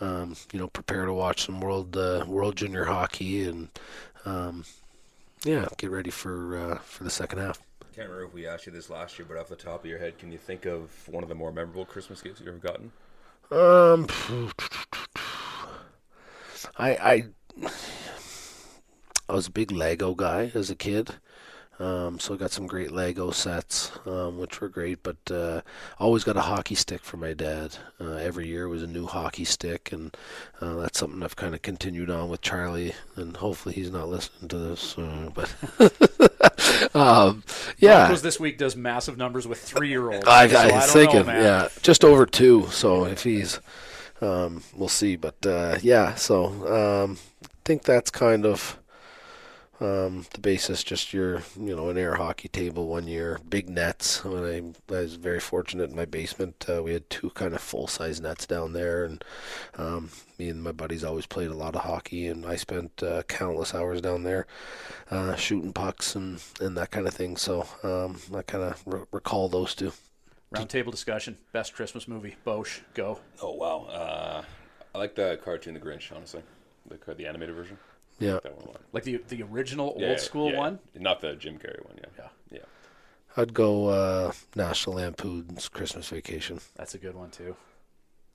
um, 0.02 0.36
you 0.52 0.60
know 0.60 0.68
prepare 0.68 1.06
to 1.06 1.14
watch 1.14 1.46
some 1.46 1.62
world 1.62 1.96
uh, 1.96 2.26
world 2.28 2.58
junior 2.58 2.84
hockey 2.86 3.48
and. 3.48 3.70
Um, 4.26 4.66
yeah, 5.44 5.68
get 5.78 5.90
ready 5.92 6.10
for 6.10 6.58
uh, 6.58 6.78
for 6.80 7.04
the 7.04 7.10
second 7.10 7.40
half. 7.40 7.60
I 7.82 7.96
can't 7.96 8.10
remember 8.10 8.28
if 8.28 8.34
we 8.34 8.48
asked 8.48 8.66
you 8.66 8.72
this 8.72 8.90
last 8.90 9.18
year, 9.18 9.26
but 9.28 9.38
off 9.38 9.50
the 9.50 9.56
top 9.56 9.84
of 9.84 9.90
your 9.90 10.00
head, 10.00 10.18
can 10.18 10.32
you 10.32 10.38
think 10.38 10.66
of 10.66 10.90
one 11.08 11.24
of 11.24 11.30
the 11.30 11.36
more 11.36 11.52
memorable 11.52 11.86
Christmas 11.86 12.22
gifts 12.22 12.40
you've 12.40 12.50
ever 12.50 12.58
gotten? 12.58 12.92
Um, 13.52 14.08
I 16.78 16.96
I 16.96 17.24
I 19.28 19.34
was 19.34 19.48
a 19.48 19.52
big 19.52 19.72
Lego 19.72 20.14
guy 20.14 20.52
as 20.54 20.70
a 20.70 20.76
kid. 20.76 21.16
Um, 21.80 22.20
so 22.20 22.34
I 22.34 22.38
got 22.38 22.52
some 22.52 22.68
great 22.68 22.92
Lego 22.92 23.32
sets, 23.32 23.92
um, 24.06 24.38
which 24.38 24.60
were 24.60 24.68
great. 24.68 25.02
But 25.02 25.18
uh, 25.32 25.62
always 25.98 26.26
got 26.26 26.36
a 26.36 26.42
hockey 26.42 26.76
stick 26.76 27.02
for 27.02 27.16
my 27.18 27.34
dad. 27.34 27.78
Uh, 28.00 28.16
every 28.16 28.48
year 28.48 28.68
was 28.68 28.84
a 28.84 28.88
new 28.88 29.08
hockey 29.08 29.46
stick, 29.46 29.92
and 29.94 30.16
uh, 30.60 30.76
that's 30.76 31.00
something 31.00 31.24
I've 31.24 31.38
kind 31.38 31.56
of 31.56 31.62
continued 31.62 32.10
on 32.10 32.30
with 32.30 32.42
Charlie. 32.42 32.94
And 33.16 33.38
hopefully 33.38 33.76
he's 33.76 33.92
not 33.92 34.10
listening 34.10 34.50
to 34.50 34.58
this. 34.58 34.96
But 35.34 35.56
um, 36.96 37.44
yeah, 37.78 38.00
Broncos 38.00 38.22
this 38.24 38.40
week 38.40 38.58
does 38.58 38.76
massive 38.76 39.18
numbers 39.18 39.48
with 39.48 39.60
three-year-olds. 39.62 40.28
I, 40.28 40.48
so 40.48 40.58
I, 40.58 40.66
I 40.66 40.82
thinking, 40.82 41.26
know, 41.28 41.34
yeah, 41.34 41.68
just 41.82 42.04
over 42.04 42.26
two. 42.26 42.68
So 42.72 43.06
if 43.06 43.24
he's, 43.24 43.60
um, 44.20 44.64
we'll 44.76 44.90
see. 44.90 45.16
But 45.16 45.46
uh, 45.46 45.78
yeah, 45.82 46.16
so 46.16 46.46
um, 47.06 47.18
I 47.44 47.48
think 47.64 47.84
that's 47.84 48.12
kind 48.12 48.46
of 48.46 48.79
um, 49.80 50.26
the 50.34 50.42
basis. 50.42 50.84
Just 50.84 51.14
your, 51.14 51.42
you 51.60 51.76
know, 51.76 51.90
an 51.90 51.98
air 51.98 52.16
hockey 52.16 52.48
table 52.48 52.88
one 52.88 53.08
year, 53.08 53.40
big 53.50 53.70
nets. 53.70 54.24
When 54.24 54.44
I, 54.44 54.94
I 54.94 55.02
was 55.02 55.16
very 55.16 55.40
fortunate 55.40 55.90
in 55.90 55.96
my 55.96 56.06
basement, 56.06 56.66
uh, 56.70 56.84
we 56.84 56.94
had 56.94 57.10
two 57.10 57.30
kind 57.32 57.54
of 57.54 57.62
full 57.62 57.88
size 57.88 58.20
nets 58.20 58.46
down 58.46 58.74
there, 58.74 59.06
and 59.06 59.24
um, 59.78 60.10
me 60.38 60.50
and 60.50 60.64
my 60.64 60.72
buddies 60.72 61.04
always 61.04 61.26
played 61.26 61.52
a 61.52 61.56
lot 61.56 61.76
of 61.76 61.84
hockey, 61.84 62.28
and 62.28 62.46
I 62.46 62.56
spent 62.56 63.02
uh, 63.04 63.24
countless 63.24 63.74
hours 63.74 64.02
down 64.02 64.24
there 64.24 64.48
uh, 65.12 65.36
shooting 65.36 65.74
pucks 65.74 66.16
and 66.16 66.42
and 66.60 66.78
that 66.78 66.92
kind 66.92 67.08
of 67.08 67.14
thing. 67.14 67.38
So 67.38 67.68
um, 67.84 68.18
I 68.36 68.42
kind 68.42 68.64
of 68.64 68.82
re- 68.86 69.06
recall 69.12 69.50
those 69.50 69.76
two. 69.76 69.94
Roundtable 70.54 70.92
discussion. 70.92 71.38
Best 71.52 71.74
Christmas 71.76 72.08
movie. 72.08 72.36
Bosch, 72.44 72.80
go. 72.96 73.20
Oh 73.42 73.54
wow, 73.54 73.86
uh, 73.86 74.44
I 74.94 74.98
like 74.98 75.16
the 75.16 75.40
cartoon 75.44 75.76
The 75.76 75.80
Grinch. 75.80 76.12
Honestly, 76.16 76.42
the 76.88 77.14
the 77.14 77.28
animated 77.28 77.56
version. 77.56 77.78
Yeah, 78.20 78.40
That 78.44 78.56
one. 78.58 78.66
a 78.66 78.70
lot. 78.72 78.82
Like 78.94 79.04
the 79.04 79.18
the 79.30 79.44
original 79.44 79.96
Yeah, 79.98 80.10
old 80.10 80.20
school 80.20 80.52
yeah. 80.52 80.58
one. 80.58 80.80
not 80.96 81.22
the 81.22 81.36
Jim 81.36 81.58
Carrey 81.58 81.84
one. 81.86 81.96
Yeah, 81.98 82.10
Yeah. 82.18 82.28
yeah. 82.52 82.60
I'd 83.38 83.54
go 83.54 83.88
uh, 83.88 84.32
National 84.56 84.98
Lampoon's 84.98 85.70
Christmas 85.70 86.10
Vacation. 86.10 86.60
That's 86.76 86.96
a 86.96 86.98
good 86.98 87.16
one 87.16 87.30
too. 87.32 87.56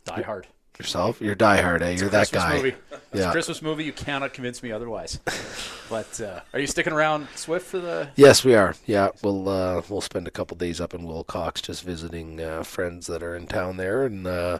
Die 0.04 0.22
Hard. 0.22 0.46
Yourself? 0.78 1.20
You're 1.20 1.36
diehard, 1.36 1.82
eh? 1.82 1.90
You're 1.90 2.08
that 2.08 2.30
Christmas 2.30 2.42
guy. 2.42 2.56
movie. 2.56 2.74
It's 2.90 3.20
Yeah. 3.20 3.28
a 3.28 3.32
Christmas 3.32 3.62
movie. 3.62 3.84
You 3.84 3.92
cannot 3.92 4.32
convince 4.32 4.60
me 4.60 4.72
otherwise. 4.72 5.20
but 5.88 6.20
uh, 6.20 6.40
are 6.52 6.58
you 6.58 6.66
sticking 6.66 6.92
around 6.92 7.28
Swift 7.36 7.66
for 7.66 7.78
the? 7.78 8.08
Yes, 8.16 8.44
we 8.44 8.56
are. 8.56 8.74
Yeah, 8.84 9.10
we'll 9.22 9.48
uh, 9.48 9.82
we'll 9.88 10.00
spend 10.00 10.26
a 10.26 10.32
couple 10.32 10.56
days 10.56 10.80
up 10.80 10.92
in 10.92 11.04
Wilcox, 11.04 11.60
just 11.60 11.84
visiting 11.84 12.40
uh, 12.40 12.64
friends 12.64 13.06
that 13.06 13.22
are 13.22 13.36
in 13.36 13.46
town 13.46 13.76
there, 13.76 14.04
and 14.04 14.26
uh, 14.26 14.58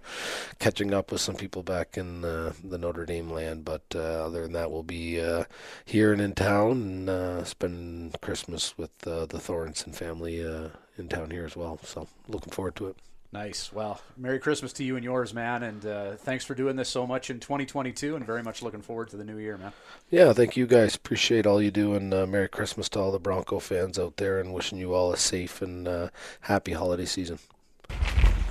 catching 0.61 0.95
up 0.95 1.11
with 1.11 1.21
some 1.21 1.35
people 1.35 1.65
back 1.65 1.97
in 1.97 2.25
uh, 2.25 2.53
the 2.63 2.79
Notre 2.79 3.05
Dame 3.07 3.31
land. 3.31 3.65
But 3.65 3.83
uh, 3.93 3.99
other 4.27 4.43
than 4.43 4.53
that, 4.53 4.71
we'll 4.71 4.85
be 4.85 5.21
uh, 5.21 5.45
here 5.85 6.13
and 6.13 6.21
in 6.23 6.35
town, 6.35 6.71
and 6.71 7.11
uh, 7.11 7.45
spend 7.45 8.21
Christmas 8.21 8.79
with 8.79 8.93
uh, 9.05 9.27
the 9.27 9.39
Thorenson 9.39 9.93
family 9.93 10.47
uh, 10.47 10.69
in 10.97 11.09
town 11.09 11.31
here 11.33 11.45
as 11.45 11.57
well. 11.57 11.81
So 11.83 12.07
looking 12.29 12.53
forward 12.53 12.77
to 12.77 12.87
it. 12.87 12.97
Nice. 13.35 13.73
Well, 13.73 14.01
Merry 14.17 14.39
Christmas 14.39 14.73
to 14.75 14.85
you 14.85 14.95
and 14.95 15.03
yours, 15.03 15.35
man. 15.35 15.65
And 15.65 15.85
uh, 15.85 16.13
thanks 16.13 16.45
for 16.45 16.55
doing 16.55 16.77
this 16.77 16.89
so 16.89 17.05
much 17.05 17.31
in 17.31 17.41
2022, 17.41 18.15
and 18.15 18.25
very 18.25 18.45
much 18.45 18.63
looking 18.63 18.81
forward 18.81 19.09
to 19.09 19.17
the 19.17 19.25
new 19.25 19.39
year, 19.39 19.59
man. 19.59 19.73
Yeah, 20.09 20.33
thank 20.33 20.57
you 20.57 20.69
guys. 20.69 20.95
Appreciate 20.95 21.45
all 21.45 21.61
you 21.61 21.73
do, 21.73 21.95
and 21.95 22.15
uh, 22.15 22.27
Merry 22.29 22.49
Christmas 22.49 22.89
to 22.91 23.01
all 23.01 23.11
the 23.11 23.19
Bronco 23.19 23.59
fans 23.59 23.99
out 23.99 24.19
there, 24.19 24.39
and 24.39 24.55
wishing 24.55 24.79
you 24.79 24.95
all 24.95 25.13
a 25.13 25.17
safe 25.17 25.61
and 25.63 25.89
uh, 25.89 26.11
happy 26.43 26.75
holiday 26.75 27.07
season. 27.07 27.41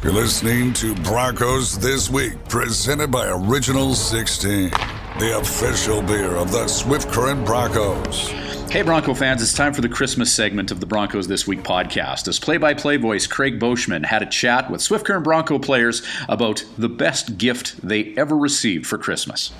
You're 0.04 0.12
listening 0.12 0.74
to 0.74 0.94
Broncos 0.96 1.80
This 1.80 2.10
Week, 2.10 2.34
presented 2.50 3.10
by 3.10 3.30
Original 3.30 3.94
16, 3.94 4.70
the 5.18 5.38
official 5.40 6.02
beer 6.02 6.36
of 6.36 6.52
the 6.52 6.68
Swift 6.68 7.10
Current 7.10 7.46
Broncos. 7.46 8.53
Hey, 8.74 8.82
Bronco 8.82 9.14
fans, 9.14 9.40
it's 9.44 9.54
time 9.54 9.72
for 9.72 9.82
the 9.82 9.88
Christmas 9.88 10.34
segment 10.34 10.72
of 10.72 10.80
the 10.80 10.88
Broncos 10.88 11.28
This 11.28 11.46
Week 11.46 11.62
podcast. 11.62 12.28
As 12.28 12.40
play 12.40 12.58
by 12.58 12.74
play 12.74 12.98
voice 12.98 13.28
Craig 13.28 13.60
Boschman 13.60 14.04
had 14.04 14.24
a 14.24 14.26
chat 14.26 14.72
with 14.72 14.82
Swift 14.82 15.06
Current 15.06 15.24
Bronco 15.24 15.60
players 15.60 16.02
about 16.28 16.66
the 16.76 16.90
best 16.90 17.38
gift 17.38 17.80
they 17.88 18.16
ever 18.18 18.36
received 18.36 18.88
for 18.88 18.98
Christmas. 18.98 19.52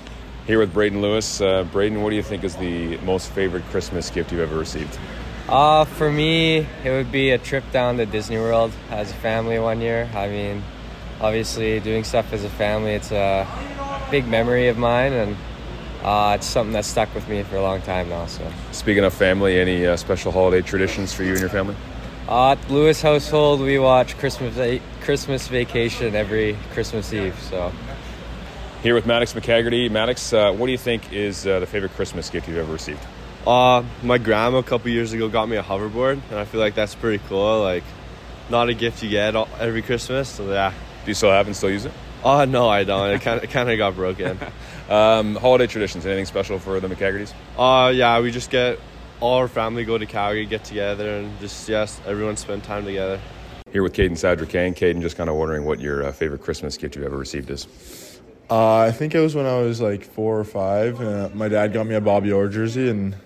Here 0.48 0.58
with 0.58 0.74
Braden 0.74 1.00
Lewis. 1.00 1.40
Uh, 1.40 1.62
Braden, 1.62 2.02
what 2.02 2.10
do 2.10 2.16
you 2.16 2.24
think 2.24 2.42
is 2.42 2.56
the 2.56 2.96
most 3.02 3.30
favorite 3.30 3.62
Christmas 3.66 4.10
gift 4.10 4.32
you've 4.32 4.40
ever 4.40 4.58
received? 4.58 4.98
Uh, 5.48 5.84
for 5.84 6.10
me, 6.10 6.66
it 6.82 6.90
would 6.90 7.12
be 7.12 7.30
a 7.30 7.38
trip 7.38 7.62
down 7.70 7.98
to 7.98 8.06
Disney 8.06 8.38
World 8.38 8.72
as 8.90 9.12
a 9.12 9.14
family 9.14 9.60
one 9.60 9.80
year. 9.80 10.10
I 10.12 10.26
mean, 10.26 10.60
obviously, 11.20 11.78
doing 11.78 12.02
stuff 12.02 12.32
as 12.32 12.42
a 12.42 12.50
family, 12.50 12.94
it's 12.94 13.12
a 13.12 13.46
big 14.10 14.26
memory 14.26 14.66
of 14.66 14.76
mine, 14.76 15.12
and 15.12 15.36
uh, 16.04 16.34
it's 16.36 16.46
something 16.46 16.72
that's 16.72 16.88
stuck 16.88 17.14
with 17.14 17.28
me 17.28 17.42
for 17.42 17.56
a 17.56 17.62
long 17.62 17.80
time 17.82 18.08
now. 18.08 18.26
So, 18.26 18.50
Speaking 18.72 19.04
of 19.04 19.12
family, 19.14 19.58
any 19.58 19.86
uh, 19.86 19.96
special 19.96 20.30
holiday 20.32 20.60
traditions 20.62 21.12
for 21.12 21.22
you 21.24 21.30
and 21.32 21.40
your 21.40 21.48
family? 21.50 21.76
uh, 22.28 22.52
at 22.52 22.70
Lewis 22.70 23.02
household, 23.02 23.60
we 23.60 23.78
watch 23.78 24.16
Christmas 24.18 24.80
Christmas 25.02 25.48
Vacation 25.48 26.14
every 26.14 26.56
Christmas 26.72 27.12
Eve. 27.12 27.38
So, 27.50 27.72
Here 28.82 28.94
with 28.94 29.06
Maddox 29.06 29.32
McCaggerty. 29.34 29.90
Maddox, 29.90 30.32
uh, 30.32 30.52
what 30.52 30.66
do 30.66 30.72
you 30.72 30.78
think 30.78 31.12
is 31.12 31.46
uh, 31.46 31.60
the 31.60 31.66
favorite 31.66 31.92
Christmas 31.92 32.30
gift 32.30 32.48
you've 32.48 32.58
ever 32.58 32.72
received? 32.72 33.00
Uh, 33.46 33.82
my 34.02 34.16
grandma 34.18 34.58
a 34.58 34.62
couple 34.62 34.90
years 34.90 35.12
ago 35.12 35.28
got 35.28 35.48
me 35.48 35.56
a 35.56 35.62
hoverboard, 35.62 36.18
and 36.30 36.38
I 36.38 36.44
feel 36.46 36.60
like 36.60 36.74
that's 36.74 36.94
pretty 36.94 37.22
cool. 37.28 37.60
Like, 37.62 37.84
not 38.50 38.68
a 38.68 38.74
gift 38.74 39.02
you 39.02 39.10
get 39.10 39.36
all, 39.36 39.48
every 39.58 39.82
Christmas. 39.82 40.28
So 40.28 40.50
yeah. 40.50 40.70
Do 41.04 41.10
you 41.10 41.14
still 41.14 41.30
have 41.30 41.46
and 41.46 41.54
still 41.54 41.70
use 41.70 41.84
it? 41.84 41.92
Oh 42.24 42.46
no, 42.46 42.68
I 42.68 42.84
don't. 42.84 43.10
It 43.10 43.20
kind 43.20 43.44
of 43.44 43.50
kind 43.50 43.70
of 43.70 43.78
got 43.78 43.94
broken. 43.94 44.38
Um, 44.86 45.34
holiday 45.36 45.66
traditions, 45.66 46.04
anything 46.04 46.26
special 46.26 46.58
for 46.58 46.78
the 46.78 46.88
McCaggertys? 46.88 47.32
Uh, 47.56 47.88
yeah, 47.88 48.20
we 48.20 48.30
just 48.30 48.50
get 48.50 48.78
all 49.18 49.38
our 49.38 49.48
family 49.48 49.82
go 49.86 49.96
to 49.96 50.04
Calgary, 50.04 50.44
get 50.44 50.62
together, 50.62 51.08
and 51.08 51.40
just 51.40 51.66
yes, 51.66 51.98
everyone 52.04 52.36
spend 52.36 52.64
time 52.64 52.84
together. 52.84 53.18
Here 53.72 53.82
with 53.82 53.94
Caden 53.94 54.10
Sadrican. 54.10 54.76
Caden, 54.76 55.00
just 55.00 55.16
kind 55.16 55.30
of 55.30 55.36
wondering 55.36 55.64
what 55.64 55.80
your 55.80 56.04
uh, 56.04 56.12
favorite 56.12 56.42
Christmas 56.42 56.76
gift 56.76 56.96
you've 56.96 57.04
ever 57.06 57.16
received 57.16 57.48
is. 57.48 58.20
Uh, 58.50 58.76
I 58.76 58.92
think 58.92 59.14
it 59.14 59.20
was 59.20 59.34
when 59.34 59.46
I 59.46 59.60
was 59.60 59.80
like 59.80 60.04
four 60.04 60.38
or 60.38 60.44
five. 60.44 61.00
Uh, 61.00 61.30
my 61.32 61.48
dad 61.48 61.72
got 61.72 61.86
me 61.86 61.94
a 61.94 62.00
Bobby 62.02 62.30
Orr 62.30 62.48
jersey, 62.48 62.90
and 62.90 63.16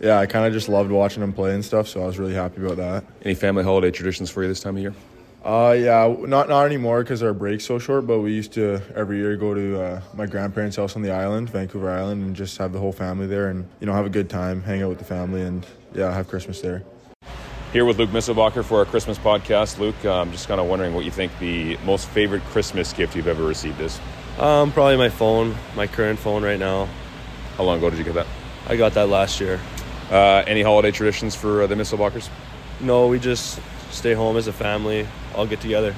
yeah, 0.00 0.20
I 0.20 0.26
kind 0.26 0.46
of 0.46 0.52
just 0.52 0.68
loved 0.68 0.92
watching 0.92 1.20
him 1.20 1.32
play 1.32 1.52
and 1.52 1.64
stuff. 1.64 1.88
So 1.88 2.00
I 2.00 2.06
was 2.06 2.16
really 2.16 2.34
happy 2.34 2.64
about 2.64 2.76
that. 2.76 3.04
Any 3.22 3.34
family 3.34 3.64
holiday 3.64 3.90
traditions 3.90 4.30
for 4.30 4.42
you 4.42 4.48
this 4.48 4.60
time 4.60 4.76
of 4.76 4.82
year? 4.82 4.94
Uh, 5.46 5.70
yeah, 5.78 6.12
not 6.26 6.48
not 6.48 6.66
anymore 6.66 7.04
because 7.04 7.22
our 7.22 7.32
break's 7.32 7.64
so 7.64 7.78
short. 7.78 8.04
But 8.04 8.18
we 8.18 8.32
used 8.32 8.52
to 8.54 8.82
every 8.96 9.18
year 9.18 9.36
go 9.36 9.54
to 9.54 9.80
uh, 9.80 10.00
my 10.12 10.26
grandparents' 10.26 10.76
house 10.76 10.96
on 10.96 11.02
the 11.02 11.12
island, 11.12 11.50
Vancouver 11.50 11.88
Island, 11.88 12.24
and 12.24 12.34
just 12.34 12.58
have 12.58 12.72
the 12.72 12.80
whole 12.80 12.90
family 12.90 13.28
there, 13.28 13.48
and 13.48 13.64
you 13.78 13.86
know 13.86 13.92
have 13.92 14.06
a 14.06 14.10
good 14.10 14.28
time, 14.28 14.60
hang 14.60 14.82
out 14.82 14.88
with 14.88 14.98
the 14.98 15.04
family, 15.04 15.42
and 15.42 15.64
yeah, 15.94 16.12
have 16.12 16.26
Christmas 16.26 16.60
there. 16.60 16.82
Here 17.72 17.84
with 17.84 17.96
Luke 17.96 18.10
Mistelbacher 18.10 18.64
for 18.64 18.78
our 18.78 18.84
Christmas 18.86 19.18
podcast. 19.18 19.78
Luke, 19.78 20.04
I'm 20.04 20.32
just 20.32 20.48
kind 20.48 20.60
of 20.60 20.66
wondering 20.66 20.94
what 20.94 21.04
you 21.04 21.12
think 21.12 21.30
the 21.38 21.76
most 21.84 22.08
favorite 22.08 22.42
Christmas 22.46 22.92
gift 22.92 23.14
you've 23.14 23.28
ever 23.28 23.44
received 23.44 23.80
is. 23.80 24.00
Um, 24.40 24.72
probably 24.72 24.96
my 24.96 25.10
phone, 25.10 25.54
my 25.76 25.86
current 25.86 26.18
phone 26.18 26.42
right 26.42 26.58
now. 26.58 26.88
How 27.56 27.62
long 27.62 27.78
ago 27.78 27.88
did 27.88 28.00
you 28.00 28.04
get 28.04 28.14
that? 28.14 28.26
I 28.66 28.74
got 28.74 28.94
that 28.94 29.08
last 29.08 29.40
year. 29.40 29.60
Uh, 30.10 30.42
any 30.44 30.62
holiday 30.62 30.90
traditions 30.90 31.36
for 31.36 31.62
uh, 31.62 31.66
the 31.68 31.76
Mistelbachers? 31.76 32.30
No, 32.80 33.06
we 33.06 33.20
just 33.20 33.60
stay 33.96 34.14
home 34.14 34.36
as 34.36 34.46
a 34.46 34.52
family, 34.52 35.06
all 35.34 35.46
get 35.46 35.60
together. 35.60 35.94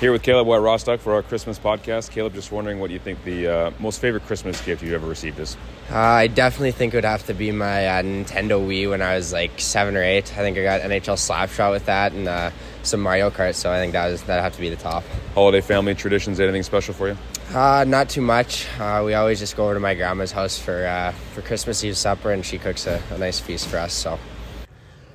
Here 0.00 0.10
with 0.10 0.24
Caleb 0.24 0.48
White 0.48 0.58
Rostock 0.58 0.98
for 0.98 1.14
our 1.14 1.22
Christmas 1.22 1.60
podcast. 1.60 2.10
Caleb, 2.10 2.34
just 2.34 2.50
wondering 2.50 2.80
what 2.80 2.90
you 2.90 2.98
think 2.98 3.22
the 3.22 3.46
uh, 3.46 3.70
most 3.78 4.00
favorite 4.00 4.26
Christmas 4.26 4.60
gift 4.64 4.82
you've 4.82 4.94
ever 4.94 5.06
received 5.06 5.38
is. 5.38 5.56
uh, 5.92 5.96
I 5.96 6.26
definitely 6.26 6.72
think 6.72 6.92
it 6.92 6.96
would 6.96 7.04
have 7.04 7.24
to 7.26 7.34
be 7.34 7.52
my 7.52 7.86
uh, 7.86 8.02
Nintendo 8.02 8.60
Wii 8.66 8.90
when 8.90 9.00
I 9.00 9.14
was 9.14 9.32
like 9.32 9.60
seven 9.60 9.96
or 9.96 10.02
eight. 10.02 10.32
I 10.36 10.40
think 10.40 10.58
I 10.58 10.64
got 10.64 10.80
NHL 10.80 11.14
Slapshot 11.14 11.70
with 11.70 11.86
that 11.86 12.12
and 12.14 12.26
uh, 12.26 12.50
some 12.82 13.00
Mario 13.00 13.30
Kart. 13.30 13.54
So 13.54 13.70
I 13.70 13.76
think 13.76 13.92
that 13.92 14.08
was 14.08 14.22
that'd 14.24 14.42
have 14.42 14.54
to 14.54 14.60
be 14.60 14.70
the 14.70 14.76
top. 14.76 15.04
Holiday 15.34 15.60
family 15.60 15.94
traditions, 15.94 16.40
anything 16.40 16.64
special 16.64 16.94
for 16.94 17.06
you? 17.06 17.16
Uh, 17.54 17.84
not 17.86 18.08
too 18.08 18.22
much. 18.22 18.66
Uh, 18.80 19.02
we 19.06 19.14
always 19.14 19.38
just 19.38 19.56
go 19.56 19.66
over 19.66 19.74
to 19.74 19.80
my 19.80 19.94
grandma's 19.94 20.32
house 20.32 20.58
for 20.58 20.84
uh, 20.84 21.12
for 21.32 21.42
Christmas 21.42 21.84
Eve 21.84 21.96
supper, 21.96 22.32
and 22.32 22.44
she 22.44 22.58
cooks 22.58 22.88
a, 22.88 23.00
a 23.10 23.18
nice 23.18 23.38
feast 23.38 23.68
for 23.68 23.76
us. 23.76 23.92
So, 23.92 24.18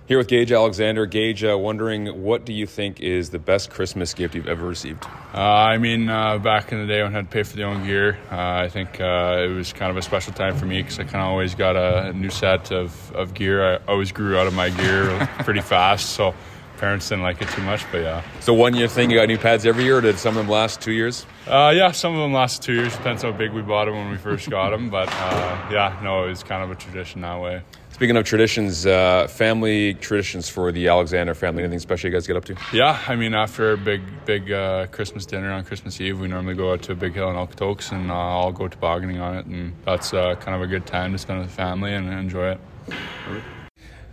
Here 0.07 0.17
with 0.17 0.29
Gage 0.29 0.53
Alexander. 0.53 1.05
Gage, 1.05 1.43
uh, 1.43 1.57
wondering 1.57 2.23
what 2.23 2.45
do 2.45 2.53
you 2.53 2.65
think 2.65 3.01
is 3.01 3.29
the 3.31 3.39
best 3.39 3.69
Christmas 3.69 4.13
gift 4.13 4.35
you've 4.35 4.47
ever 4.47 4.65
received? 4.65 5.03
Uh, 5.33 5.39
I 5.41 5.77
mean, 5.79 6.07
uh, 6.07 6.37
back 6.37 6.71
in 6.71 6.79
the 6.79 6.87
day 6.87 7.03
when 7.03 7.11
I 7.11 7.17
had 7.17 7.25
to 7.25 7.33
pay 7.33 7.43
for 7.43 7.57
the 7.57 7.63
own 7.63 7.85
gear, 7.85 8.17
uh, 8.31 8.35
I 8.37 8.69
think 8.69 9.01
uh, 9.01 9.43
it 9.43 9.53
was 9.53 9.73
kind 9.73 9.91
of 9.91 9.97
a 9.97 10.01
special 10.01 10.31
time 10.31 10.55
for 10.55 10.65
me 10.65 10.81
because 10.81 10.97
I 10.97 11.03
kind 11.03 11.17
of 11.17 11.27
always 11.27 11.55
got 11.55 11.75
a, 11.75 12.07
a 12.09 12.13
new 12.13 12.29
set 12.29 12.71
of, 12.71 13.11
of 13.13 13.33
gear. 13.33 13.73
I 13.73 13.79
always 13.85 14.13
grew 14.13 14.37
out 14.37 14.47
of 14.47 14.53
my 14.53 14.69
gear 14.69 15.27
pretty 15.39 15.59
fast, 15.59 16.11
so 16.11 16.33
parents 16.77 17.09
didn't 17.09 17.23
like 17.23 17.41
it 17.41 17.49
too 17.49 17.63
much. 17.63 17.83
But 17.91 17.97
yeah, 18.03 18.23
So 18.39 18.53
one 18.53 18.75
year 18.75 18.87
thing, 18.87 19.11
you 19.11 19.17
got 19.17 19.27
new 19.27 19.37
pads 19.37 19.65
every 19.65 19.83
year, 19.83 19.97
or 19.97 20.01
did 20.01 20.17
some 20.19 20.37
of 20.37 20.45
them 20.45 20.47
last 20.49 20.79
two 20.79 20.93
years? 20.93 21.25
uh, 21.47 21.73
yeah, 21.75 21.91
some 21.91 22.13
of 22.13 22.21
them 22.21 22.31
last 22.31 22.61
two 22.63 22.73
years. 22.75 22.95
Depends 22.95 23.23
how 23.23 23.33
big 23.33 23.51
we 23.51 23.61
bought 23.61 23.85
them 23.85 23.95
when 23.95 24.09
we 24.09 24.17
first 24.17 24.49
got 24.49 24.69
them. 24.69 24.89
But 24.89 25.09
uh, 25.11 25.67
yeah, 25.69 25.99
no, 26.01 26.23
it 26.23 26.29
was 26.29 26.43
kind 26.43 26.63
of 26.63 26.71
a 26.71 26.75
tradition 26.75 27.19
that 27.21 27.41
way. 27.41 27.61
Speaking 27.97 28.15
of 28.15 28.25
traditions, 28.25 28.85
uh, 28.85 29.25
family 29.27 29.95
traditions 29.95 30.47
for 30.47 30.71
the 30.71 30.87
Alexander 30.87 31.33
family, 31.33 31.63
anything 31.63 31.79
special 31.79 32.11
you 32.11 32.15
guys 32.15 32.27
get 32.27 32.35
up 32.35 32.45
to? 32.45 32.55
Yeah, 32.71 33.01
I 33.07 33.15
mean, 33.15 33.33
after 33.33 33.71
a 33.71 33.77
big, 33.77 34.03
big 34.23 34.51
uh, 34.51 34.85
Christmas 34.91 35.25
dinner 35.25 35.51
on 35.51 35.63
Christmas 35.63 35.99
Eve, 35.99 36.19
we 36.19 36.27
normally 36.27 36.53
go 36.53 36.73
out 36.73 36.83
to 36.83 36.91
a 36.91 36.95
Big 36.95 37.13
Hill 37.13 37.27
in 37.31 37.35
Okotoks 37.35 37.91
and 37.91 38.11
uh, 38.11 38.13
all 38.13 38.51
go 38.51 38.67
tobogganing 38.67 39.19
on 39.19 39.37
it, 39.37 39.47
and 39.47 39.73
that's 39.83 40.13
uh, 40.13 40.35
kind 40.35 40.55
of 40.55 40.61
a 40.61 40.67
good 40.67 40.85
time 40.85 41.11
to 41.11 41.17
spend 41.17 41.39
with 41.39 41.49
the 41.49 41.55
family 41.55 41.91
and 41.91 42.07
enjoy 42.07 42.51
it. 42.51 42.59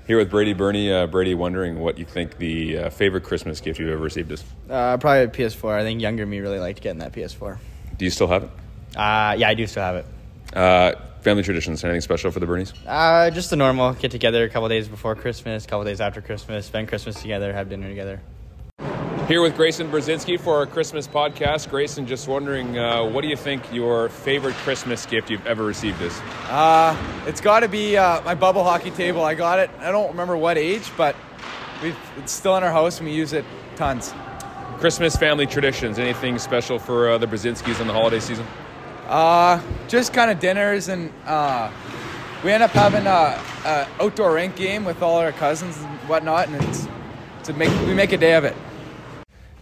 Here 0.07 0.17
with 0.17 0.31
Brady 0.31 0.55
Birnie. 0.55 0.91
Uh, 0.91 1.07
Brady, 1.07 1.35
wondering 1.35 1.79
what 1.79 1.99
you 1.99 2.07
think 2.07 2.39
the 2.39 2.79
uh, 2.79 2.89
favorite 2.89 3.25
Christmas 3.25 3.61
gift 3.61 3.79
you've 3.79 3.91
ever 3.91 4.03
received 4.03 4.33
is. 4.33 4.43
Uh, 4.71 4.97
probably 4.97 5.25
a 5.25 5.29
PS4. 5.29 5.75
I 5.75 5.83
think 5.83 6.01
younger 6.01 6.25
me 6.25 6.39
really 6.39 6.59
liked 6.59 6.81
getting 6.81 7.01
that 7.01 7.13
PS4. 7.13 7.59
Do 7.99 8.07
you 8.07 8.11
still 8.11 8.29
have 8.29 8.45
it? 8.45 8.51
Uh, 8.97 9.35
yeah, 9.37 9.49
I 9.49 9.53
do 9.53 9.67
still 9.67 9.83
have 9.83 9.97
it. 9.97 10.99
Family 11.25 11.43
traditions, 11.43 11.83
anything 11.83 12.03
special 12.03 12.31
for 12.31 12.39
the 12.39 12.45
Birnies? 12.45 12.75
Uh, 12.87 13.31
just 13.31 13.49
the 13.49 13.57
normal. 13.57 13.95
Get 13.95 14.11
together 14.11 14.45
a 14.45 14.49
couple 14.51 14.69
days 14.69 14.89
before 14.89 15.15
Christmas, 15.15 15.65
a 15.65 15.69
couple 15.69 15.83
days 15.85 16.03
after 16.03 16.21
Christmas, 16.21 16.67
spend 16.67 16.87
Christmas 16.87 17.19
together, 17.19 17.51
have 17.55 17.71
dinner 17.71 17.89
together. 17.89 18.21
Here 19.27 19.41
with 19.41 19.57
Grayson 19.57 19.91
Brzezinski 19.91 20.39
for 20.39 20.57
our 20.57 20.67
Christmas 20.67 21.09
podcast. 21.09 21.71
Grayson, 21.71 22.07
just 22.07 22.29
wondering, 22.29 22.79
uh, 22.79 23.07
what 23.07 23.23
do 23.23 23.29
you 23.29 23.37
think 23.37 23.63
your 23.73 24.11
favorite 24.11 24.55
Christmas 24.57 25.07
gift 25.07 25.31
you've 25.31 25.47
ever 25.47 25.65
received 25.65 26.03
is? 26.03 26.13
Uh, 26.51 26.95
it's 27.27 27.41
got 27.41 27.61
to 27.61 27.69
be 27.69 27.97
uh, 27.97 28.21
my 28.21 28.35
bubble 28.35 28.63
hockey 28.63 28.91
table. 28.91 29.25
I 29.25 29.33
got 29.35 29.59
it. 29.59 29.71
I 29.79 29.91
don't 29.91 30.11
remember 30.11 30.37
what 30.37 30.59
age, 30.59 30.91
but 30.95 31.17
we've, 31.83 31.97
it's 32.19 32.33
still 32.33 32.55
in 32.59 32.63
our 32.63 32.71
house 32.71 32.99
and 32.99 33.09
we 33.09 33.15
use 33.15 33.33
it 33.33 33.47
tons. 33.77 34.13
Christmas 34.77 35.17
family 35.17 35.47
traditions, 35.47 35.99
anything 35.99 36.39
special 36.39 36.79
for 36.79 37.09
uh, 37.09 37.17
the 37.17 37.27
Brzezinskis 37.27 37.81
in 37.81 37.87
the 37.87 37.95
holiday 37.95 38.21
season? 38.21 38.47
Uh, 39.07 39.61
just 39.89 40.13
kind 40.13 40.31
of 40.31 40.41
dinners 40.41 40.89
and 40.89 41.13
uh, 41.27 41.71
we 42.43 42.51
end 42.53 42.63
up 42.63 42.71
having 42.71 43.07
a, 43.07 43.41
a 43.65 43.89
outdoor 44.03 44.33
rink 44.35 44.57
game 44.57 44.85
with 44.85 45.03
all 45.03 45.19
our 45.19 45.33
cousins 45.33 45.77
and 45.79 45.99
whatnot, 46.09 46.49
and 46.49 46.63
it's 46.65 46.87
to 47.45 47.53
make 47.55 47.71
we 47.87 47.95
make 47.95 48.13
a 48.13 48.17
day 48.17 48.35
of 48.35 48.45
it. 48.45 48.55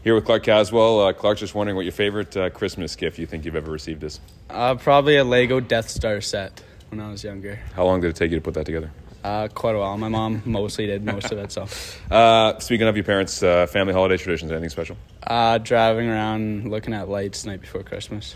Here 0.05 0.14
with 0.16 0.24
Clark 0.24 0.42
Caswell. 0.44 1.00
Uh, 1.00 1.12
Clark, 1.12 1.38
just 1.38 1.55
wondering 1.55 1.76
what 1.76 1.85
your 1.85 1.92
favorite 1.92 2.37
uh, 2.37 2.50
Christmas 2.50 2.96
gift 2.96 3.18
you 3.18 3.26
think 3.26 3.44
you've 3.44 3.55
ever 3.55 3.70
received 3.70 4.02
is. 4.02 4.18
Uh, 4.50 4.74
probably 4.74 5.16
a 5.16 5.22
Lego 5.24 5.61
Death 5.61 5.88
Star 5.88 6.20
set 6.20 6.61
when 6.90 7.00
I 7.00 7.09
was 7.11 7.22
younger. 7.22 7.61
How 7.74 7.85
long 7.85 8.00
did 8.00 8.11
it 8.11 8.16
take 8.16 8.31
you 8.33 8.37
to 8.38 8.42
put 8.42 8.55
that 8.55 8.66
together? 8.66 8.90
Uh, 9.22 9.46
quite 9.46 9.76
a 9.76 9.78
while. 9.78 9.96
My 9.96 10.09
mom 10.09 10.42
mostly 10.44 10.87
did 10.87 11.05
most 11.05 11.31
of 11.31 11.38
it. 11.38 11.52
So, 11.52 11.68
Uh, 12.11 12.59
speaking 12.59 12.88
of 12.88 12.96
your 12.96 13.05
parents, 13.05 13.40
uh, 13.44 13.68
family 13.68 13.92
holiday 13.92 14.16
traditions, 14.16 14.50
anything 14.50 14.70
special? 14.70 14.96
uh, 15.24 15.59
driving 15.59 16.09
around, 16.09 16.68
looking 16.68 16.92
at 16.94 17.09
lights 17.09 17.46
night 17.46 17.61
before 17.61 17.85
Christmas. 17.85 18.35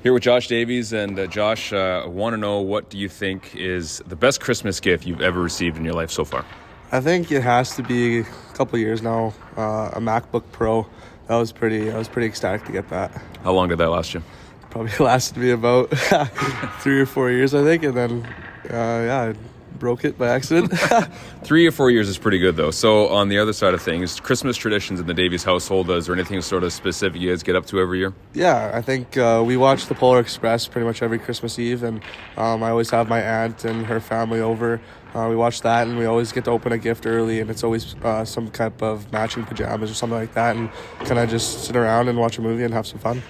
Here 0.00 0.12
with 0.12 0.22
Josh 0.22 0.46
Davies, 0.46 0.92
and 0.92 1.18
uh, 1.18 1.26
Josh, 1.26 1.72
uh, 1.72 2.04
want 2.06 2.32
to 2.32 2.36
know 2.36 2.60
what 2.60 2.88
do 2.88 2.96
you 2.96 3.08
think 3.08 3.56
is 3.56 4.00
the 4.06 4.14
best 4.14 4.40
Christmas 4.40 4.78
gift 4.78 5.04
you've 5.04 5.20
ever 5.20 5.42
received 5.42 5.76
in 5.76 5.84
your 5.84 5.94
life 5.94 6.12
so 6.12 6.24
far? 6.24 6.44
I 6.92 7.00
think 7.00 7.32
it 7.32 7.42
has 7.42 7.74
to 7.74 7.82
be 7.82 8.20
a 8.20 8.24
couple 8.54 8.78
years 8.78 9.02
now. 9.02 9.34
Uh, 9.56 9.90
a 9.92 10.00
MacBook 10.00 10.44
Pro. 10.52 10.86
That 11.26 11.36
was 11.36 11.50
pretty. 11.50 11.90
I 11.90 11.98
was 11.98 12.08
pretty 12.08 12.28
ecstatic 12.28 12.64
to 12.66 12.72
get 12.72 12.88
that. 12.90 13.10
How 13.42 13.52
long 13.52 13.68
did 13.68 13.78
that 13.78 13.90
last 13.90 14.14
you? 14.14 14.22
Probably 14.70 14.92
lasted 15.04 15.36
me 15.36 15.50
about 15.50 15.90
three 16.80 17.00
or 17.00 17.06
four 17.06 17.30
years, 17.32 17.52
I 17.52 17.64
think, 17.64 17.82
and 17.82 17.94
then 17.94 18.24
uh, 18.70 19.02
yeah, 19.04 19.32
I 19.32 19.34
broke 19.78 20.04
it 20.04 20.18
by 20.18 20.28
accident. 20.28 20.72
Three 21.44 21.66
or 21.66 21.72
four 21.72 21.90
years 21.90 22.08
is 22.08 22.18
pretty 22.18 22.38
good, 22.38 22.56
though. 22.56 22.70
So, 22.70 23.08
on 23.08 23.28
the 23.28 23.38
other 23.38 23.52
side 23.52 23.74
of 23.74 23.82
things, 23.82 24.20
Christmas 24.20 24.56
traditions 24.56 25.00
in 25.00 25.06
the 25.06 25.14
Davies 25.14 25.44
household, 25.44 25.90
is 25.90 26.06
there 26.06 26.14
anything 26.14 26.40
sort 26.42 26.64
of 26.64 26.72
specific 26.72 27.20
you 27.20 27.30
guys 27.30 27.42
get 27.42 27.56
up 27.56 27.66
to 27.66 27.80
every 27.80 27.98
year? 27.98 28.14
yeah, 28.34 28.70
I 28.74 28.82
think 28.82 29.16
uh, 29.16 29.42
we 29.44 29.56
watch 29.56 29.86
the 29.86 29.94
Polar 29.94 30.20
Express 30.20 30.68
pretty 30.68 30.86
much 30.86 31.02
every 31.02 31.18
Christmas 31.18 31.58
Eve, 31.58 31.82
and 31.82 32.02
um, 32.36 32.62
I 32.62 32.70
always 32.70 32.90
have 32.90 33.08
my 33.08 33.20
aunt 33.20 33.64
and 33.64 33.86
her 33.86 34.00
family 34.00 34.40
over. 34.40 34.80
Uh, 35.14 35.26
we 35.28 35.36
watch 35.36 35.62
that, 35.62 35.86
and 35.86 35.98
we 35.98 36.04
always 36.04 36.32
get 36.32 36.44
to 36.44 36.50
open 36.50 36.72
a 36.72 36.78
gift 36.78 37.06
early, 37.06 37.40
and 37.40 37.50
it's 37.50 37.64
always 37.64 37.94
uh, 38.02 38.24
some 38.24 38.50
type 38.50 38.82
of 38.82 39.10
matching 39.12 39.44
pajamas 39.44 39.90
or 39.90 39.94
something 39.94 40.18
like 40.18 40.34
that, 40.34 40.56
and 40.56 40.70
kind 41.00 41.18
of 41.18 41.28
just 41.28 41.64
sit 41.64 41.76
around 41.76 42.08
and 42.08 42.18
watch 42.18 42.38
a 42.38 42.42
movie 42.42 42.64
and 42.64 42.74
have 42.74 42.86
some 42.86 42.98
fun. 42.98 43.22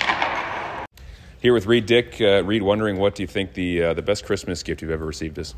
Here 1.40 1.54
with 1.54 1.66
Reid 1.66 1.86
Dyck. 1.86 2.20
Uh, 2.20 2.42
Reid, 2.42 2.62
wondering 2.62 2.98
what 2.98 3.14
do 3.14 3.22
you 3.22 3.28
think 3.28 3.54
the 3.54 3.82
uh, 3.82 3.94
the 3.94 4.02
best 4.02 4.26
Christmas 4.26 4.62
gift 4.64 4.82
you've 4.82 4.90
ever 4.90 5.06
received 5.06 5.38
is? 5.38 5.54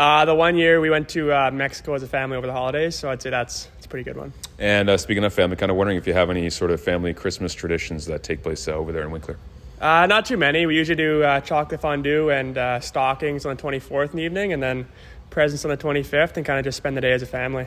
Uh, 0.00 0.24
the 0.24 0.34
one 0.34 0.56
year 0.56 0.80
we 0.80 0.88
went 0.88 1.10
to 1.10 1.30
uh, 1.30 1.50
Mexico 1.50 1.92
as 1.92 2.02
a 2.02 2.06
family 2.06 2.34
over 2.34 2.46
the 2.46 2.54
holidays, 2.54 2.96
so 2.96 3.10
I'd 3.10 3.20
say 3.20 3.28
that's 3.28 3.68
it's 3.76 3.84
a 3.84 3.88
pretty 3.90 4.04
good 4.04 4.16
one. 4.16 4.32
And 4.58 4.88
uh, 4.88 4.96
speaking 4.96 5.24
of 5.24 5.34
family, 5.34 5.56
kind 5.56 5.68
of 5.68 5.76
wondering 5.76 5.98
if 5.98 6.06
you 6.06 6.14
have 6.14 6.30
any 6.30 6.48
sort 6.48 6.70
of 6.70 6.80
family 6.80 7.12
Christmas 7.12 7.52
traditions 7.52 8.06
that 8.06 8.22
take 8.22 8.42
place 8.42 8.66
uh, 8.66 8.72
over 8.72 8.92
there 8.92 9.02
in 9.02 9.10
Winkler. 9.10 9.36
Uh, 9.78 10.06
not 10.06 10.24
too 10.24 10.38
many. 10.38 10.64
We 10.64 10.74
usually 10.74 10.96
do 10.96 11.22
uh, 11.22 11.40
chocolate 11.42 11.82
fondue 11.82 12.30
and 12.30 12.56
uh, 12.56 12.80
stockings 12.80 13.44
on 13.44 13.54
the 13.54 13.62
24th 13.62 14.12
in 14.12 14.16
the 14.16 14.22
evening, 14.22 14.54
and 14.54 14.62
then 14.62 14.88
presents 15.28 15.66
on 15.66 15.70
the 15.70 15.76
25th, 15.76 16.38
and 16.38 16.46
kind 16.46 16.58
of 16.58 16.64
just 16.64 16.78
spend 16.78 16.96
the 16.96 17.02
day 17.02 17.12
as 17.12 17.20
a 17.20 17.26
family. 17.26 17.66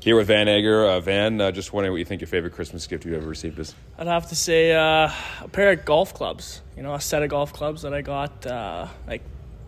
Here 0.00 0.16
with 0.16 0.28
Van 0.28 0.48
Egger. 0.48 0.86
Uh, 0.86 1.00
Van, 1.00 1.38
uh, 1.38 1.50
just 1.50 1.70
wondering 1.74 1.92
what 1.92 1.98
you 1.98 2.06
think 2.06 2.22
your 2.22 2.28
favorite 2.28 2.54
Christmas 2.54 2.86
gift 2.86 3.04
you've 3.04 3.12
ever 3.12 3.28
received 3.28 3.58
is. 3.58 3.74
I'd 3.98 4.06
have 4.06 4.30
to 4.30 4.34
say 4.34 4.72
uh, 4.72 5.10
a 5.42 5.48
pair 5.48 5.70
of 5.72 5.84
golf 5.84 6.14
clubs. 6.14 6.62
You 6.78 6.82
know, 6.82 6.94
a 6.94 7.00
set 7.00 7.22
of 7.22 7.28
golf 7.28 7.52
clubs 7.52 7.82
that 7.82 7.92
I 7.92 8.00
got 8.00 8.46
uh, 8.46 8.88
like 9.06 9.20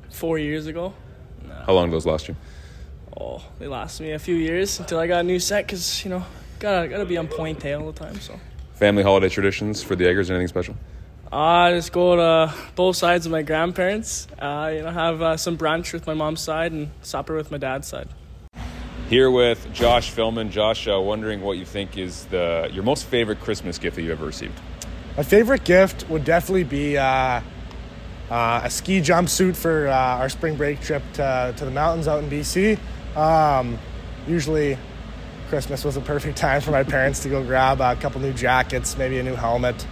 four 0.09 0.39
years 0.39 0.67
ago. 0.67 0.95
How 1.67 1.73
long 1.73 1.87
did 1.87 1.95
those 1.95 2.07
last 2.07 2.29
you? 2.29 2.37
Oh, 3.19 3.43
they 3.59 3.69
last 3.69 4.01
me 4.01 4.13
a 4.13 4.19
few 4.19 4.35
years 4.35 4.81
until 4.81 4.99
I 4.99 5.07
got 5.07 5.21
a 5.21 5.23
new 5.23 5.39
set 5.39 5.67
because 5.67 6.05
you 6.05 6.11
know 6.11 6.25
gotta 6.59 6.89
gotta 6.89 7.05
be 7.05 7.17
on 7.17 7.29
point 7.29 7.61
tail 7.61 7.81
all 7.81 7.93
the 7.93 7.99
time. 7.99 8.19
So 8.21 8.39
Family 8.75 9.05
holiday 9.05 9.29
traditions 9.29 9.85
for 9.85 9.95
the 9.95 10.05
Eggers, 10.05 10.31
anything 10.31 10.49
special? 10.49 10.77
I 11.31 11.73
just 11.73 11.93
go 11.93 12.17
to 12.17 12.55
both 12.75 12.97
sides 12.97 13.25
of 13.25 13.33
my 13.33 13.43
grandparents. 13.43 14.27
Uh, 14.39 14.73
you 14.75 14.83
know, 14.83 14.91
have 14.91 15.23
uh, 15.23 15.37
some 15.37 15.57
brunch 15.57 15.93
with 15.93 16.07
my 16.07 16.15
mom's 16.15 16.41
side 16.41 16.73
and 16.73 16.91
supper 17.03 17.37
with 17.37 17.51
my 17.53 17.59
dad's 17.59 17.87
side. 17.87 18.09
Here 19.09 19.31
with 19.31 19.73
Josh 19.73 20.13
Filmon. 20.13 20.51
Josh, 20.51 20.89
uh, 20.89 21.01
wondering 21.01 21.41
what 21.41 21.57
you 21.57 21.65
think 21.65 21.97
is 21.97 22.25
the 22.27 22.69
your 22.73 22.83
most 22.83 23.07
favorite 23.07 23.41
Christmas 23.41 23.79
gift 23.79 23.95
that 23.97 24.03
you've 24.03 24.13
ever 24.13 24.27
received. 24.27 24.59
My 25.17 25.23
favorite 25.23 25.63
gift 25.63 26.09
would 26.09 26.25
definitely 26.25 26.65
be 26.65 26.99
uh, 26.99 27.43
uh, 28.31 28.63
a 28.65 28.71
ski 28.71 29.01
jumpsuit 29.01 29.57
for 29.57 29.89
uh, 29.89 30.19
our 30.19 30.29
spring 30.29 30.57
break 30.57 30.81
trip 30.81 31.03
to, 31.15 31.55
to 31.57 31.65
the 31.65 31.71
mountains 31.71 32.09
out 32.09 32.23
in 32.23 32.31
BC. 32.31 32.79
Um, 33.17 33.79
usually, 34.27 34.79
Christmas 35.49 35.85
was 35.85 35.97
a 35.97 36.01
perfect 36.01 36.37
time 36.47 36.61
for 36.61 36.71
my 36.71 36.83
parents 36.83 37.21
to 37.21 37.29
go 37.29 37.43
grab 37.43 37.81
a 37.81 37.97
couple 37.97 38.21
new 38.21 38.33
jackets, 38.33 38.97
maybe 38.97 39.19
a 39.19 39.23
new 39.23 39.35
helmet, 39.35 39.87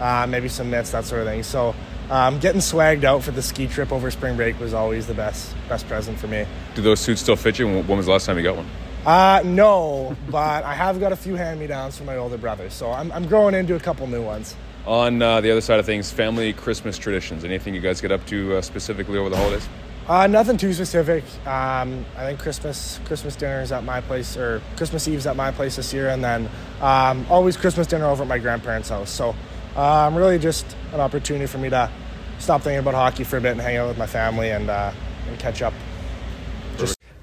uh, 0.00 0.26
maybe 0.28 0.48
some 0.48 0.70
mitts, 0.70 0.90
that 0.90 1.04
sort 1.04 1.22
of 1.22 1.28
thing. 1.28 1.42
So, 1.42 1.74
um, 2.10 2.38
getting 2.38 2.60
swagged 2.60 3.04
out 3.04 3.24
for 3.24 3.32
the 3.32 3.42
ski 3.42 3.66
trip 3.66 3.90
over 3.90 4.10
spring 4.10 4.36
break 4.36 4.60
was 4.60 4.74
always 4.74 5.06
the 5.06 5.14
best 5.14 5.54
best 5.68 5.88
present 5.88 6.18
for 6.18 6.28
me. 6.28 6.46
Do 6.74 6.82
those 6.82 7.00
suits 7.00 7.20
still 7.20 7.36
fit 7.36 7.58
you? 7.58 7.66
When 7.66 7.96
was 7.96 8.06
the 8.06 8.12
last 8.12 8.26
time 8.26 8.36
you 8.36 8.44
got 8.44 8.56
one? 8.56 8.68
Uh, 9.04 9.42
no, 9.44 10.16
but 10.30 10.64
I 10.64 10.74
have 10.74 11.00
got 11.00 11.12
a 11.12 11.16
few 11.16 11.34
hand 11.34 11.58
me 11.58 11.66
downs 11.66 11.96
from 11.96 12.06
my 12.06 12.16
older 12.16 12.36
brother, 12.36 12.70
so 12.70 12.92
I'm, 12.92 13.10
I'm 13.12 13.26
growing 13.26 13.54
into 13.54 13.74
a 13.74 13.80
couple 13.80 14.06
new 14.06 14.22
ones. 14.22 14.54
On 14.86 15.20
uh, 15.20 15.40
the 15.40 15.50
other 15.50 15.60
side 15.60 15.80
of 15.80 15.86
things, 15.86 16.12
family 16.12 16.52
Christmas 16.52 16.96
traditions. 16.96 17.44
Anything 17.44 17.74
you 17.74 17.80
guys 17.80 18.00
get 18.00 18.12
up 18.12 18.24
to 18.26 18.56
uh, 18.56 18.62
specifically 18.62 19.18
over 19.18 19.28
the 19.28 19.36
holidays? 19.36 19.68
Uh, 20.06 20.28
nothing 20.28 20.56
too 20.56 20.72
specific. 20.72 21.24
Um, 21.44 22.06
I 22.16 22.24
think 22.26 22.38
Christmas 22.38 23.00
Christmas 23.06 23.34
dinner 23.34 23.60
is 23.60 23.72
at 23.72 23.82
my 23.82 24.00
place, 24.00 24.36
or 24.36 24.62
Christmas 24.76 25.08
Eve's 25.08 25.26
at 25.26 25.34
my 25.34 25.50
place 25.50 25.74
this 25.74 25.92
year, 25.92 26.10
and 26.10 26.22
then 26.22 26.48
um, 26.80 27.26
always 27.28 27.56
Christmas 27.56 27.88
dinner 27.88 28.06
over 28.06 28.22
at 28.22 28.28
my 28.28 28.38
grandparents' 28.38 28.88
house. 28.88 29.10
So, 29.10 29.34
um, 29.74 30.14
really 30.14 30.38
just 30.38 30.64
an 30.92 31.00
opportunity 31.00 31.46
for 31.46 31.58
me 31.58 31.68
to 31.70 31.90
stop 32.38 32.62
thinking 32.62 32.78
about 32.78 32.94
hockey 32.94 33.24
for 33.24 33.38
a 33.38 33.40
bit 33.40 33.52
and 33.52 33.60
hang 33.60 33.78
out 33.78 33.88
with 33.88 33.98
my 33.98 34.06
family 34.06 34.50
and 34.50 34.70
uh, 34.70 34.92
and 35.26 35.38
catch 35.40 35.62
up. 35.62 35.74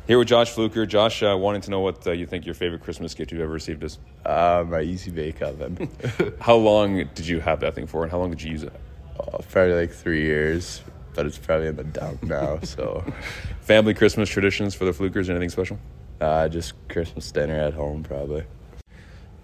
Here 0.05 0.19
with 0.19 0.27
Josh 0.27 0.49
Fluker. 0.49 0.85
Josh, 0.85 1.23
uh, 1.23 1.37
wanting 1.37 1.61
to 1.61 1.71
know 1.71 1.79
what 1.79 2.05
uh, 2.05 2.11
you 2.11 2.25
think 2.25 2.45
your 2.45 2.55
favorite 2.55 2.83
Christmas 2.83 3.13
gift 3.13 3.31
you've 3.31 3.39
ever 3.39 3.53
received 3.53 3.85
is. 3.85 3.99
Uh, 4.25 4.65
my 4.67 4.81
Easy 4.81 5.11
Bake 5.11 5.41
Oven. 5.41 5.89
how 6.41 6.55
long 6.55 7.07
did 7.13 7.25
you 7.25 7.39
have 7.39 7.61
that 7.61 7.73
thing 7.73 7.87
for, 7.87 8.03
and 8.03 8.11
how 8.11 8.19
long 8.19 8.29
did 8.29 8.41
you 8.41 8.51
use 8.51 8.63
it? 8.63 8.73
Oh, 9.17 9.39
probably 9.49 9.75
like 9.75 9.91
three 9.93 10.23
years, 10.23 10.81
but 11.13 11.25
it's 11.25 11.37
probably 11.37 11.67
in 11.67 11.77
the 11.77 11.85
dump 11.85 12.21
now. 12.21 12.59
So, 12.63 13.01
family 13.61 13.93
Christmas 13.93 14.27
traditions 14.27 14.75
for 14.75 14.83
the 14.83 14.91
Flukers. 14.91 15.29
Anything 15.29 15.49
special? 15.49 15.79
Uh, 16.19 16.49
just 16.49 16.73
Christmas 16.89 17.31
dinner 17.31 17.57
at 17.57 17.73
home, 17.73 18.03
probably. 18.03 18.43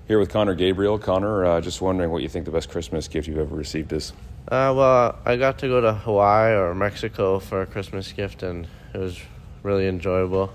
Here 0.09 0.19
with 0.19 0.29
Connor 0.29 0.55
Gabriel. 0.55 0.99
Connor, 0.99 1.45
uh, 1.45 1.61
just 1.61 1.79
wondering 1.79 2.11
what 2.11 2.21
you 2.21 2.27
think 2.27 2.43
the 2.43 2.51
best 2.51 2.69
Christmas 2.69 3.07
gift 3.07 3.29
you've 3.29 3.37
ever 3.37 3.55
received 3.55 3.93
is. 3.93 4.11
Uh, 4.49 4.73
well, 4.75 5.19
I 5.23 5.37
got 5.37 5.57
to 5.59 5.69
go 5.69 5.79
to 5.79 5.93
Hawaii 5.93 6.53
or 6.53 6.75
Mexico 6.75 7.39
for 7.39 7.61
a 7.61 7.65
Christmas 7.65 8.11
gift, 8.11 8.43
and 8.43 8.67
it 8.93 8.97
was 8.97 9.21
really 9.63 9.87
enjoyable. 9.87 10.51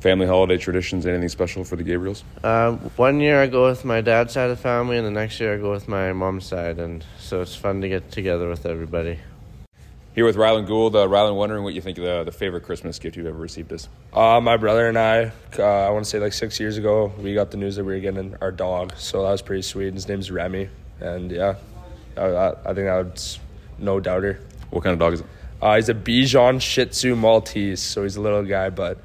Family 0.00 0.26
holiday 0.26 0.58
traditions, 0.58 1.06
anything 1.06 1.28
special 1.30 1.64
for 1.64 1.76
the 1.76 1.82
Gabriels? 1.82 2.22
Uh, 2.42 2.72
one 2.96 3.20
year 3.20 3.40
I 3.40 3.46
go 3.46 3.66
with 3.68 3.84
my 3.84 4.02
dad's 4.02 4.34
side 4.34 4.50
of 4.50 4.56
the 4.56 4.62
family, 4.62 4.98
and 4.98 5.06
the 5.06 5.10
next 5.10 5.40
year 5.40 5.54
I 5.54 5.56
go 5.56 5.70
with 5.70 5.88
my 5.88 6.12
mom's 6.12 6.44
side, 6.44 6.78
and 6.78 7.02
so 7.18 7.40
it's 7.40 7.56
fun 7.56 7.80
to 7.80 7.88
get 7.88 8.10
together 8.10 8.48
with 8.48 8.66
everybody. 8.66 9.18
Here 10.14 10.24
with 10.24 10.36
Rylan 10.36 10.66
Gould. 10.66 10.94
Uh, 10.94 11.08
Rylan, 11.08 11.34
wondering 11.34 11.64
what 11.64 11.74
you 11.74 11.80
think 11.80 11.96
the, 11.96 12.22
the 12.22 12.30
favorite 12.30 12.62
Christmas 12.62 13.00
gift 13.00 13.16
you've 13.16 13.26
ever 13.26 13.36
received 13.36 13.72
is. 13.72 13.88
Uh, 14.12 14.40
my 14.40 14.56
brother 14.56 14.88
and 14.88 14.96
I, 14.96 15.32
uh, 15.58 15.62
I 15.62 15.90
want 15.90 16.04
to 16.04 16.10
say 16.10 16.20
like 16.20 16.32
six 16.32 16.60
years 16.60 16.76
ago, 16.76 17.12
we 17.18 17.34
got 17.34 17.50
the 17.50 17.56
news 17.56 17.76
that 17.76 17.84
we 17.84 17.94
were 17.94 18.00
getting 18.00 18.36
our 18.40 18.52
dog, 18.52 18.92
so 18.96 19.22
that 19.22 19.30
was 19.30 19.42
pretty 19.42 19.62
sweet. 19.62 19.94
His 19.94 20.06
name's 20.06 20.30
Remy, 20.30 20.68
and 21.00 21.32
yeah, 21.32 21.54
I, 22.16 22.26
I, 22.26 22.50
I 22.50 22.74
think 22.74 22.86
that's 22.86 23.40
no 23.78 23.98
doubter. 23.98 24.38
What 24.70 24.84
kind 24.84 24.92
of 24.92 25.00
dog 25.00 25.14
is 25.14 25.20
it? 25.20 25.26
Uh, 25.64 25.76
he's 25.76 25.88
a 25.88 25.94
Bichon 25.94 26.60
Shih 26.60 26.84
Tzu 26.84 27.16
Maltese, 27.16 27.80
so 27.80 28.02
he's 28.02 28.16
a 28.16 28.20
little 28.20 28.42
guy, 28.42 28.68
but 28.68 28.98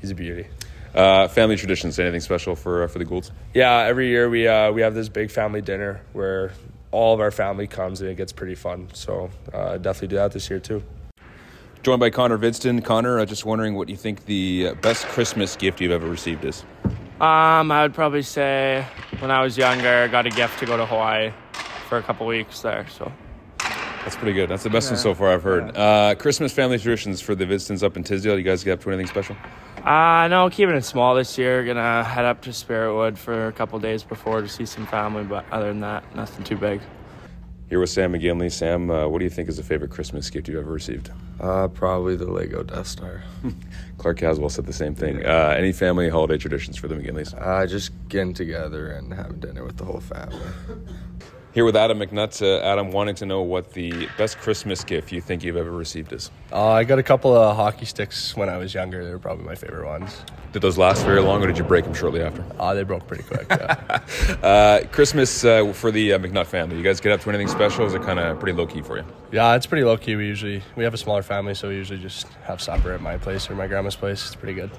he's 0.00 0.10
a 0.10 0.14
beauty. 0.14 0.46
Uh, 0.94 1.28
family 1.28 1.56
traditions, 1.56 1.98
anything 1.98 2.22
special 2.22 2.56
for 2.56 2.84
uh, 2.84 2.86
for 2.86 2.98
the 2.98 3.04
Goulds? 3.04 3.30
Yeah, 3.52 3.80
every 3.80 4.08
year 4.08 4.30
we 4.30 4.48
uh, 4.48 4.72
we 4.72 4.80
have 4.80 4.94
this 4.94 5.10
big 5.10 5.30
family 5.30 5.60
dinner 5.60 6.00
where 6.14 6.52
all 6.90 7.12
of 7.12 7.20
our 7.20 7.30
family 7.30 7.66
comes 7.66 8.00
and 8.00 8.08
it 8.08 8.16
gets 8.16 8.32
pretty 8.32 8.54
fun. 8.54 8.88
So 8.94 9.28
uh, 9.52 9.76
definitely 9.76 10.08
do 10.08 10.16
that 10.16 10.32
this 10.32 10.48
year 10.48 10.58
too. 10.58 10.82
Joined 11.82 12.00
by 12.00 12.08
Connor 12.08 12.38
Hvidston. 12.38 12.82
Connor, 12.82 13.18
uh, 13.20 13.26
just 13.26 13.44
wondering 13.44 13.74
what 13.74 13.90
you 13.90 13.96
think 13.96 14.24
the 14.24 14.72
best 14.80 15.04
Christmas 15.08 15.54
gift 15.54 15.82
you've 15.82 15.92
ever 15.92 16.08
received 16.08 16.46
is. 16.46 16.64
Um, 17.20 17.70
I 17.70 17.82
would 17.82 17.92
probably 17.92 18.22
say 18.22 18.86
when 19.18 19.30
I 19.30 19.42
was 19.42 19.58
younger, 19.58 20.04
I 20.04 20.08
got 20.08 20.24
a 20.24 20.30
gift 20.30 20.60
to 20.60 20.66
go 20.66 20.78
to 20.78 20.86
Hawaii 20.86 21.30
for 21.90 21.98
a 21.98 22.02
couple 22.02 22.26
weeks 22.26 22.62
there. 22.62 22.86
So 22.88 23.12
that's 24.04 24.16
pretty 24.16 24.32
good. 24.32 24.48
That's 24.48 24.62
the 24.62 24.70
best 24.70 24.88
Yeah. 24.88 24.94
one 24.94 25.02
so 25.02 25.14
far 25.14 25.28
I've 25.32 25.42
heard. 25.42 25.76
Uh, 25.76 26.14
Christmas 26.16 26.52
family 26.52 26.78
traditions 26.78 27.20
for 27.20 27.34
the 27.34 27.44
Hvidstons 27.44 27.82
up 27.82 27.96
in 27.96 28.04
Tisdale. 28.04 28.36
You 28.38 28.44
guys 28.44 28.64
get 28.64 28.72
up 28.72 28.80
to 28.82 28.90
anything 28.90 29.06
special? 29.06 29.36
Uh, 29.84 30.26
no, 30.28 30.48
keeping 30.50 30.74
it 30.74 30.84
small 30.84 31.14
this 31.14 31.38
year. 31.38 31.64
Gonna 31.64 32.04
head 32.04 32.24
up 32.24 32.40
to 32.42 32.50
Spiritwood 32.50 33.16
for 33.16 33.46
a 33.48 33.52
couple 33.52 33.78
days 33.78 34.02
before 34.02 34.40
to 34.40 34.48
see 34.48 34.66
some 34.66 34.86
family, 34.86 35.24
but 35.24 35.44
other 35.52 35.68
than 35.68 35.80
that, 35.80 36.14
nothing 36.16 36.44
too 36.44 36.56
big. 36.56 36.80
Here 37.68 37.78
with 37.78 37.90
Sam 37.90 38.14
McGinley. 38.14 38.50
Sam, 38.50 38.90
uh, 38.90 39.06
what 39.08 39.18
do 39.18 39.24
you 39.24 39.30
think 39.30 39.48
is 39.50 39.58
the 39.58 39.62
favorite 39.62 39.90
Christmas 39.90 40.30
gift 40.30 40.48
you've 40.48 40.56
ever 40.58 40.72
received? 40.72 41.10
Uh, 41.38 41.68
probably 41.68 42.16
the 42.16 42.24
Lego 42.30 42.62
Death 42.62 42.86
Star. 42.86 43.22
Clark 43.98 44.16
Caswell 44.18 44.48
said 44.48 44.64
the 44.64 44.72
same 44.72 44.94
thing. 44.94 45.24
Uh, 45.24 45.54
any 45.56 45.72
family 45.72 46.08
holiday 46.08 46.38
traditions 46.38 46.78
for 46.78 46.88
the 46.88 46.94
McGinleys? 46.94 47.34
Uh, 47.38 47.66
just 47.66 47.92
getting 48.08 48.32
together 48.32 48.88
and 48.92 49.12
having 49.12 49.38
dinner 49.38 49.64
with 49.64 49.76
the 49.76 49.84
whole 49.84 50.00
family. 50.00 50.40
Here 51.54 51.64
with 51.64 51.76
Adam 51.76 51.98
McNutt. 51.98 52.42
Uh, 52.42 52.62
Adam, 52.62 52.92
wanting 52.92 53.14
to 53.16 53.26
know 53.26 53.40
what 53.42 53.72
the 53.72 54.06
best 54.18 54.38
Christmas 54.38 54.84
gift 54.84 55.10
you 55.10 55.20
think 55.20 55.42
you've 55.42 55.56
ever 55.56 55.70
received 55.70 56.12
is. 56.12 56.30
Uh, 56.52 56.68
I 56.70 56.84
got 56.84 56.98
a 56.98 57.02
couple 57.02 57.34
of 57.34 57.56
hockey 57.56 57.86
sticks 57.86 58.36
when 58.36 58.48
I 58.48 58.58
was 58.58 58.74
younger. 58.74 59.04
They 59.04 59.10
were 59.10 59.18
probably 59.18 59.44
my 59.44 59.54
favorite 59.54 59.86
ones. 59.86 60.22
Did 60.52 60.62
those 60.62 60.78
last 60.78 61.04
very 61.04 61.20
long, 61.20 61.42
or 61.42 61.46
did 61.46 61.58
you 61.58 61.64
break 61.64 61.84
them 61.84 61.94
shortly 61.94 62.22
after? 62.22 62.44
Uh, 62.58 62.74
they 62.74 62.82
broke 62.82 63.06
pretty 63.06 63.22
quick. 63.22 63.46
Yeah. 63.50 64.00
uh, 64.42 64.86
Christmas 64.92 65.44
uh, 65.44 65.72
for 65.72 65.90
the 65.90 66.12
uh, 66.12 66.18
McNutt 66.18 66.46
family. 66.46 66.76
You 66.76 66.82
guys 66.82 67.00
get 67.00 67.12
up 67.12 67.20
to 67.22 67.28
anything 67.30 67.48
special? 67.48 67.86
Is 67.86 67.94
it 67.94 68.02
kind 68.02 68.18
of 68.18 68.38
pretty 68.38 68.56
low 68.56 68.66
key 68.66 68.82
for 68.82 68.98
you? 68.98 69.04
yeah, 69.32 69.54
it's 69.54 69.66
pretty 69.66 69.84
low 69.84 69.96
key. 69.96 70.16
We 70.16 70.26
usually 70.26 70.62
we 70.76 70.84
have 70.84 70.94
a 70.94 70.98
smaller 70.98 71.22
family, 71.22 71.54
so 71.54 71.68
we 71.68 71.74
usually 71.76 72.00
just 72.00 72.28
have 72.44 72.60
supper 72.62 72.92
at 72.92 73.00
my 73.00 73.18
place 73.18 73.50
or 73.50 73.54
my 73.54 73.66
grandma's 73.66 73.96
place. 73.96 74.26
It's 74.26 74.36
pretty 74.36 74.54
good. 74.54 74.70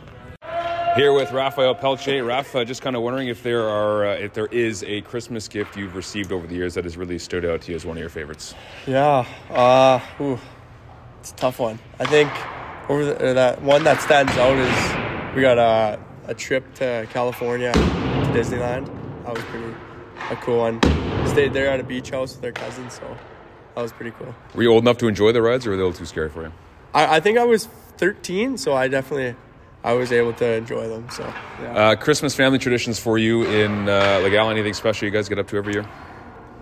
Here 0.99 1.13
with 1.13 1.31
Rafael 1.31 1.75
Pelche. 1.75 2.27
Rafa, 2.27 2.65
just 2.65 2.81
kind 2.81 2.93
of 2.93 3.01
wondering 3.03 3.29
if 3.29 3.41
there 3.41 3.69
are 3.69 4.05
uh, 4.05 4.13
if 4.15 4.33
there 4.33 4.47
is 4.47 4.83
a 4.83 4.99
Christmas 4.99 5.47
gift 5.47 5.77
you've 5.77 5.95
received 5.95 6.33
over 6.33 6.45
the 6.45 6.55
years 6.55 6.73
that 6.73 6.83
has 6.83 6.97
really 6.97 7.17
stood 7.17 7.45
out 7.45 7.61
to 7.61 7.71
you 7.71 7.77
as 7.77 7.85
one 7.85 7.95
of 7.95 8.01
your 8.01 8.09
favorites. 8.09 8.53
Yeah, 8.85 9.25
uh, 9.49 10.01
ooh, 10.19 10.37
it's 11.21 11.31
a 11.31 11.35
tough 11.35 11.57
one. 11.57 11.79
I 12.01 12.05
think 12.05 12.29
over 12.89 13.05
the, 13.05 13.29
uh, 13.29 13.33
that 13.33 13.61
one 13.61 13.85
that 13.85 14.01
stands 14.01 14.33
out 14.33 14.57
is 14.57 15.35
we 15.37 15.41
got 15.41 15.57
a, 15.57 15.97
a 16.25 16.33
trip 16.33 16.73
to 16.73 17.07
California 17.11 17.71
to 17.71 17.79
Disneyland. 18.33 18.87
That 19.23 19.35
was 19.35 19.43
pretty 19.45 19.73
a 20.31 20.35
cool 20.35 20.57
one. 20.57 20.81
Stayed 21.27 21.53
there 21.53 21.69
at 21.69 21.79
a 21.79 21.83
beach 21.83 22.09
house 22.09 22.35
with 22.35 22.43
our 22.43 22.51
cousins, 22.51 22.95
so 22.95 23.17
that 23.73 23.81
was 23.81 23.93
pretty 23.93 24.11
cool. 24.19 24.35
Were 24.53 24.63
you 24.63 24.73
old 24.73 24.83
enough 24.83 24.97
to 24.97 25.07
enjoy 25.07 25.31
the 25.31 25.41
rides, 25.41 25.65
or 25.65 25.69
were 25.69 25.77
they 25.77 25.81
a 25.81 25.85
little 25.85 25.97
too 25.97 26.05
scary 26.05 26.27
for 26.27 26.43
you? 26.43 26.51
I, 26.93 27.15
I 27.15 27.19
think 27.21 27.37
I 27.37 27.45
was 27.45 27.67
13, 27.99 28.57
so 28.57 28.73
I 28.73 28.89
definitely 28.89 29.37
I 29.83 29.93
was 29.93 30.11
able 30.11 30.33
to 30.33 30.45
enjoy 30.45 30.87
them. 30.89 31.09
So 31.09 31.23
yeah. 31.61 31.73
Uh, 31.73 31.95
Christmas 31.95 32.35
family 32.35 32.59
traditions 32.59 32.99
for 32.99 33.17
you 33.17 33.43
in 33.43 33.87
uh, 33.87 34.19
Legal? 34.23 34.49
Anything 34.49 34.73
special 34.73 35.05
you 35.05 35.11
guys 35.11 35.29
get 35.29 35.39
up 35.39 35.47
to 35.49 35.57
every 35.57 35.73
year? 35.73 35.87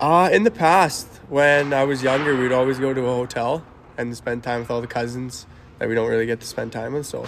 Uh, 0.00 0.30
in 0.32 0.44
the 0.44 0.50
past, 0.50 1.08
when 1.28 1.72
I 1.72 1.84
was 1.84 2.02
younger, 2.02 2.36
we'd 2.36 2.52
always 2.52 2.78
go 2.78 2.94
to 2.94 3.00
a 3.00 3.14
hotel 3.14 3.64
and 3.96 4.16
spend 4.16 4.44
time 4.44 4.60
with 4.60 4.70
all 4.70 4.80
the 4.80 4.86
cousins 4.86 5.46
that 5.78 5.88
we 5.88 5.94
don't 5.94 6.08
really 6.08 6.26
get 6.26 6.38
to 6.40 6.46
spend 6.46 6.70
time 6.70 6.92
with. 6.92 7.06
So, 7.06 7.22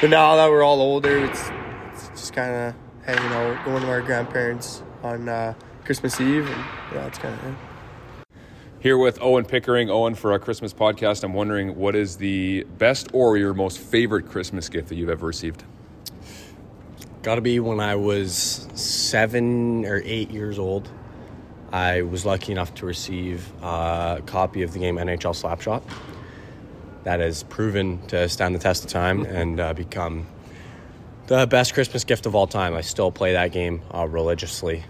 but 0.00 0.10
now 0.10 0.34
that 0.34 0.50
we're 0.50 0.64
all 0.64 0.80
older, 0.80 1.24
it's, 1.24 1.50
it's 1.92 2.08
just 2.08 2.32
kind 2.32 2.50
of 2.50 2.74
hanging 3.04 3.32
out, 3.32 3.64
going 3.64 3.82
to 3.82 3.88
our 3.88 4.02
grandparents 4.02 4.82
on 5.04 5.28
uh, 5.28 5.54
Christmas 5.84 6.20
Eve, 6.20 6.46
and 6.46 6.64
yeah, 6.92 7.06
it's 7.06 7.18
kind 7.18 7.34
of 7.34 7.44
it. 7.44 7.54
Here 8.82 8.98
with 8.98 9.22
Owen 9.22 9.44
Pickering. 9.44 9.90
Owen, 9.90 10.16
for 10.16 10.32
our 10.32 10.40
Christmas 10.40 10.74
podcast, 10.74 11.22
I'm 11.22 11.34
wondering 11.34 11.76
what 11.76 11.94
is 11.94 12.16
the 12.16 12.64
best 12.64 13.10
or 13.12 13.36
your 13.36 13.54
most 13.54 13.78
favorite 13.78 14.28
Christmas 14.28 14.68
gift 14.68 14.88
that 14.88 14.96
you've 14.96 15.08
ever 15.08 15.24
received? 15.24 15.62
Got 17.22 17.36
to 17.36 17.40
be 17.40 17.60
when 17.60 17.78
I 17.78 17.94
was 17.94 18.66
seven 18.74 19.84
or 19.84 20.02
eight 20.04 20.32
years 20.32 20.58
old. 20.58 20.90
I 21.70 22.02
was 22.02 22.26
lucky 22.26 22.50
enough 22.50 22.74
to 22.74 22.86
receive 22.86 23.52
a 23.62 24.20
copy 24.26 24.64
of 24.64 24.72
the 24.72 24.80
game 24.80 24.96
NHL 24.96 25.40
Slapshot. 25.40 25.84
That 27.04 27.20
has 27.20 27.44
proven 27.44 28.04
to 28.08 28.28
stand 28.28 28.52
the 28.52 28.58
test 28.58 28.84
of 28.84 28.90
time 28.90 29.24
and 29.26 29.60
uh, 29.60 29.74
become 29.74 30.26
the 31.28 31.46
best 31.46 31.74
Christmas 31.74 32.02
gift 32.02 32.26
of 32.26 32.34
all 32.34 32.48
time. 32.48 32.74
I 32.74 32.80
still 32.80 33.12
play 33.12 33.34
that 33.34 33.52
game 33.52 33.80
uh, 33.94 34.08
religiously. 34.08 34.82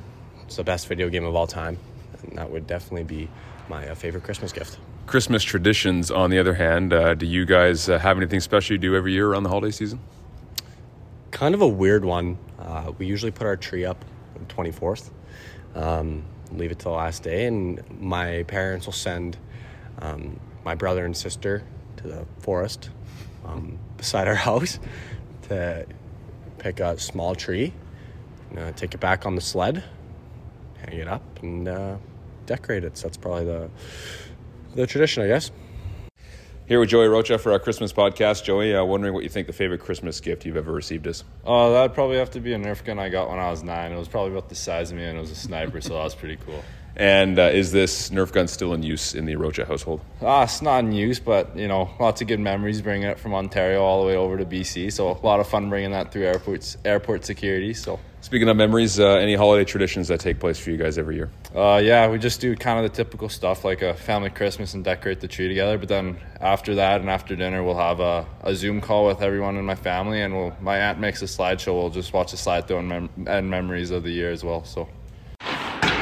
It's 0.44 0.56
the 0.56 0.64
best 0.64 0.86
video 0.86 1.10
game 1.10 1.26
of 1.26 1.36
all 1.36 1.46
time, 1.46 1.76
and 2.22 2.38
that 2.38 2.50
would 2.50 2.66
definitely 2.66 3.04
be 3.04 3.28
my 3.68 3.88
uh, 3.88 3.94
favorite 3.94 4.24
Christmas 4.24 4.52
gift. 4.52 4.78
Christmas 5.06 5.42
traditions, 5.42 6.10
on 6.10 6.30
the 6.30 6.38
other 6.38 6.54
hand, 6.54 6.92
uh, 6.92 7.14
do 7.14 7.26
you 7.26 7.44
guys 7.44 7.88
uh, 7.88 7.98
have 7.98 8.16
anything 8.16 8.40
special 8.40 8.74
you 8.74 8.78
do 8.78 8.94
every 8.94 9.12
year 9.12 9.28
around 9.28 9.42
the 9.42 9.48
holiday 9.48 9.70
season? 9.70 10.00
Kind 11.30 11.54
of 11.54 11.62
a 11.62 11.68
weird 11.68 12.04
one. 12.04 12.38
Uh, 12.58 12.92
we 12.98 13.06
usually 13.06 13.32
put 13.32 13.46
our 13.46 13.56
tree 13.56 13.84
up 13.84 14.04
on 14.36 14.46
the 14.46 14.54
24th, 14.54 15.10
um, 15.74 16.22
leave 16.52 16.70
it 16.70 16.78
till 16.78 16.92
the 16.92 16.98
last 16.98 17.22
day, 17.22 17.46
and 17.46 17.82
my 18.00 18.44
parents 18.44 18.86
will 18.86 18.92
send 18.92 19.36
um, 20.00 20.38
my 20.64 20.74
brother 20.74 21.04
and 21.04 21.16
sister 21.16 21.62
to 21.96 22.08
the 22.08 22.26
forest 22.38 22.90
um, 23.44 23.78
beside 23.96 24.28
our 24.28 24.34
house 24.50 24.78
to 25.48 25.86
pick 26.58 26.80
a 26.80 26.98
small 26.98 27.34
tree, 27.34 27.72
uh, 28.56 28.72
take 28.72 28.94
it 28.94 29.00
back 29.00 29.26
on 29.26 29.34
the 29.34 29.40
sled, 29.40 29.82
hang 30.78 30.98
it 30.98 31.08
up, 31.08 31.22
and 31.42 31.68
uh, 31.68 31.96
decorate 32.46 32.84
it. 32.84 32.96
So 32.96 33.08
that's 33.08 33.16
probably 33.16 33.44
the 33.44 33.70
the 34.74 34.86
tradition, 34.86 35.22
I 35.22 35.28
guess. 35.28 35.50
Here 36.66 36.80
with 36.80 36.88
Joey 36.88 37.08
Rocha 37.08 37.38
for 37.38 37.52
our 37.52 37.58
Christmas 37.58 37.92
podcast. 37.92 38.44
Joey, 38.44 38.74
uh, 38.74 38.84
wondering 38.84 39.12
what 39.12 39.24
you 39.24 39.28
think 39.28 39.46
the 39.46 39.52
favorite 39.52 39.80
Christmas 39.80 40.20
gift 40.20 40.46
you've 40.46 40.56
ever 40.56 40.72
received 40.72 41.06
is. 41.06 41.24
Oh, 41.44 41.66
uh, 41.66 41.70
that'd 41.72 41.92
probably 41.92 42.16
have 42.16 42.30
to 42.30 42.40
be 42.40 42.52
a 42.52 42.56
Nerf 42.56 42.84
gun 42.84 42.98
I 42.98 43.08
got 43.08 43.28
when 43.28 43.38
I 43.38 43.50
was 43.50 43.62
nine. 43.62 43.92
It 43.92 43.98
was 43.98 44.08
probably 44.08 44.30
about 44.32 44.48
the 44.48 44.54
size 44.54 44.90
of 44.90 44.96
me, 44.96 45.04
and 45.04 45.18
it 45.18 45.20
was 45.20 45.30
a 45.30 45.34
sniper, 45.34 45.80
so 45.80 45.94
that 45.94 46.04
was 46.04 46.14
pretty 46.14 46.38
cool. 46.46 46.62
And 46.94 47.38
uh, 47.38 47.50
is 47.52 47.72
this 47.72 48.10
Nerf 48.10 48.32
gun 48.32 48.48
still 48.48 48.74
in 48.74 48.82
use 48.82 49.14
in 49.14 49.24
the 49.24 49.36
Rocha 49.36 49.64
household? 49.64 50.02
Ah, 50.20 50.44
it's 50.44 50.62
not 50.62 50.84
in 50.84 50.92
use, 50.92 51.18
but 51.18 51.56
you 51.56 51.66
know, 51.66 51.90
lots 51.98 52.20
of 52.20 52.28
good 52.28 52.40
memories 52.40 52.80
bringing 52.80 53.08
it 53.08 53.18
from 53.18 53.34
Ontario 53.34 53.82
all 53.82 54.02
the 54.02 54.06
way 54.06 54.16
over 54.16 54.36
to 54.36 54.44
BC. 54.44 54.92
So 54.92 55.10
a 55.10 55.26
lot 55.26 55.40
of 55.40 55.48
fun 55.48 55.68
bringing 55.68 55.90
that 55.90 56.12
through 56.12 56.26
airports, 56.26 56.76
airport 56.84 57.24
security. 57.24 57.74
So 57.74 57.98
speaking 58.22 58.48
of 58.48 58.56
memories, 58.56 58.98
uh, 58.98 59.16
any 59.16 59.34
holiday 59.34 59.64
traditions 59.64 60.08
that 60.08 60.20
take 60.20 60.40
place 60.40 60.58
for 60.58 60.70
you 60.70 60.78
guys 60.78 60.96
every 60.96 61.16
year? 61.16 61.30
Uh, 61.54 61.80
yeah, 61.82 62.08
we 62.08 62.18
just 62.18 62.40
do 62.40 62.56
kind 62.56 62.82
of 62.82 62.90
the 62.90 62.96
typical 62.96 63.28
stuff 63.28 63.64
like 63.64 63.82
a 63.82 63.92
family 63.92 64.30
Christmas 64.30 64.72
and 64.72 64.82
decorate 64.82 65.20
the 65.20 65.28
tree 65.28 65.48
together. 65.48 65.76
But 65.76 65.88
then 65.88 66.16
after 66.40 66.76
that 66.76 67.00
and 67.02 67.10
after 67.10 67.36
dinner, 67.36 67.62
we'll 67.62 67.76
have 67.76 68.00
a, 68.00 68.26
a 68.42 68.54
Zoom 68.54 68.80
call 68.80 69.06
with 69.06 69.20
everyone 69.20 69.56
in 69.56 69.66
my 69.66 69.74
family, 69.74 70.22
and 70.22 70.34
we'll 70.34 70.56
my 70.60 70.78
aunt 70.78 70.98
makes 70.98 71.20
a 71.20 71.26
slideshow. 71.26 71.74
We'll 71.74 71.90
just 71.90 72.12
watch 72.12 72.32
a 72.32 72.36
slideshow 72.36 72.78
and, 72.78 72.88
mem- 72.88 73.26
and 73.26 73.50
memories 73.50 73.90
of 73.90 74.02
the 74.02 74.10
year 74.10 74.30
as 74.30 74.42
well. 74.42 74.64
So. 74.64 74.88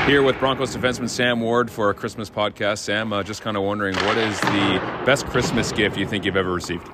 Here 0.06 0.22
with 0.22 0.38
Broncos 0.38 0.74
defenseman 0.74 1.08
Sam 1.08 1.40
Ward 1.40 1.70
for 1.70 1.86
our 1.86 1.94
Christmas 1.94 2.30
podcast. 2.30 2.78
Sam, 2.78 3.12
uh, 3.12 3.22
just 3.22 3.42
kind 3.42 3.56
of 3.56 3.62
wondering, 3.62 3.94
what 3.96 4.16
is 4.16 4.40
the 4.40 5.02
best 5.04 5.26
Christmas 5.26 5.72
gift 5.72 5.96
you 5.96 6.06
think 6.06 6.24
you've 6.24 6.36
ever 6.36 6.52
received? 6.52 6.88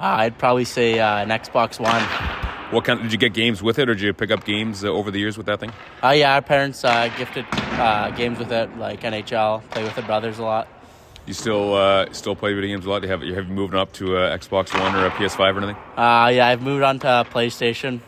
Uh, 0.00 0.22
I'd 0.22 0.38
probably 0.38 0.64
say 0.64 0.98
uh, 0.98 1.18
an 1.18 1.28
Xbox 1.28 1.80
One. 1.80 2.33
What 2.74 2.84
kind? 2.84 3.00
Did 3.00 3.12
you 3.12 3.18
get 3.18 3.34
games 3.34 3.62
with 3.62 3.78
it, 3.78 3.88
or 3.88 3.94
did 3.94 4.02
you 4.02 4.12
pick 4.12 4.32
up 4.32 4.44
games 4.44 4.82
uh, 4.82 4.88
over 4.88 5.12
the 5.12 5.20
years 5.20 5.36
with 5.36 5.46
that 5.46 5.60
thing? 5.60 5.70
Uh, 6.02 6.08
yeah, 6.08 6.34
our 6.34 6.42
parents 6.42 6.84
uh, 6.84 7.08
gifted 7.16 7.46
uh, 7.52 8.10
games 8.10 8.40
with 8.40 8.50
it, 8.50 8.76
like 8.78 9.02
NHL. 9.02 9.62
Play 9.70 9.84
with 9.84 9.94
the 9.94 10.02
brothers 10.02 10.40
a 10.40 10.42
lot. 10.42 10.66
You 11.24 11.34
still 11.34 11.74
uh, 11.74 12.12
still 12.12 12.34
play 12.34 12.52
video 12.52 12.74
games 12.74 12.84
a 12.84 12.90
lot? 12.90 13.02
Do 13.02 13.06
you 13.06 13.12
have, 13.12 13.22
you 13.22 13.34
have 13.36 13.46
you 13.46 13.54
moved 13.54 13.76
up 13.76 13.92
to 13.94 14.16
a 14.16 14.36
Xbox 14.36 14.78
One 14.78 14.92
or 14.96 15.06
a 15.06 15.10
PS5 15.10 15.54
or 15.54 15.58
anything? 15.58 15.76
Uh, 15.96 16.32
yeah, 16.34 16.48
I've 16.48 16.62
moved 16.62 16.82
on 16.82 16.98
to 16.98 17.24
PlayStation. 17.30 18.00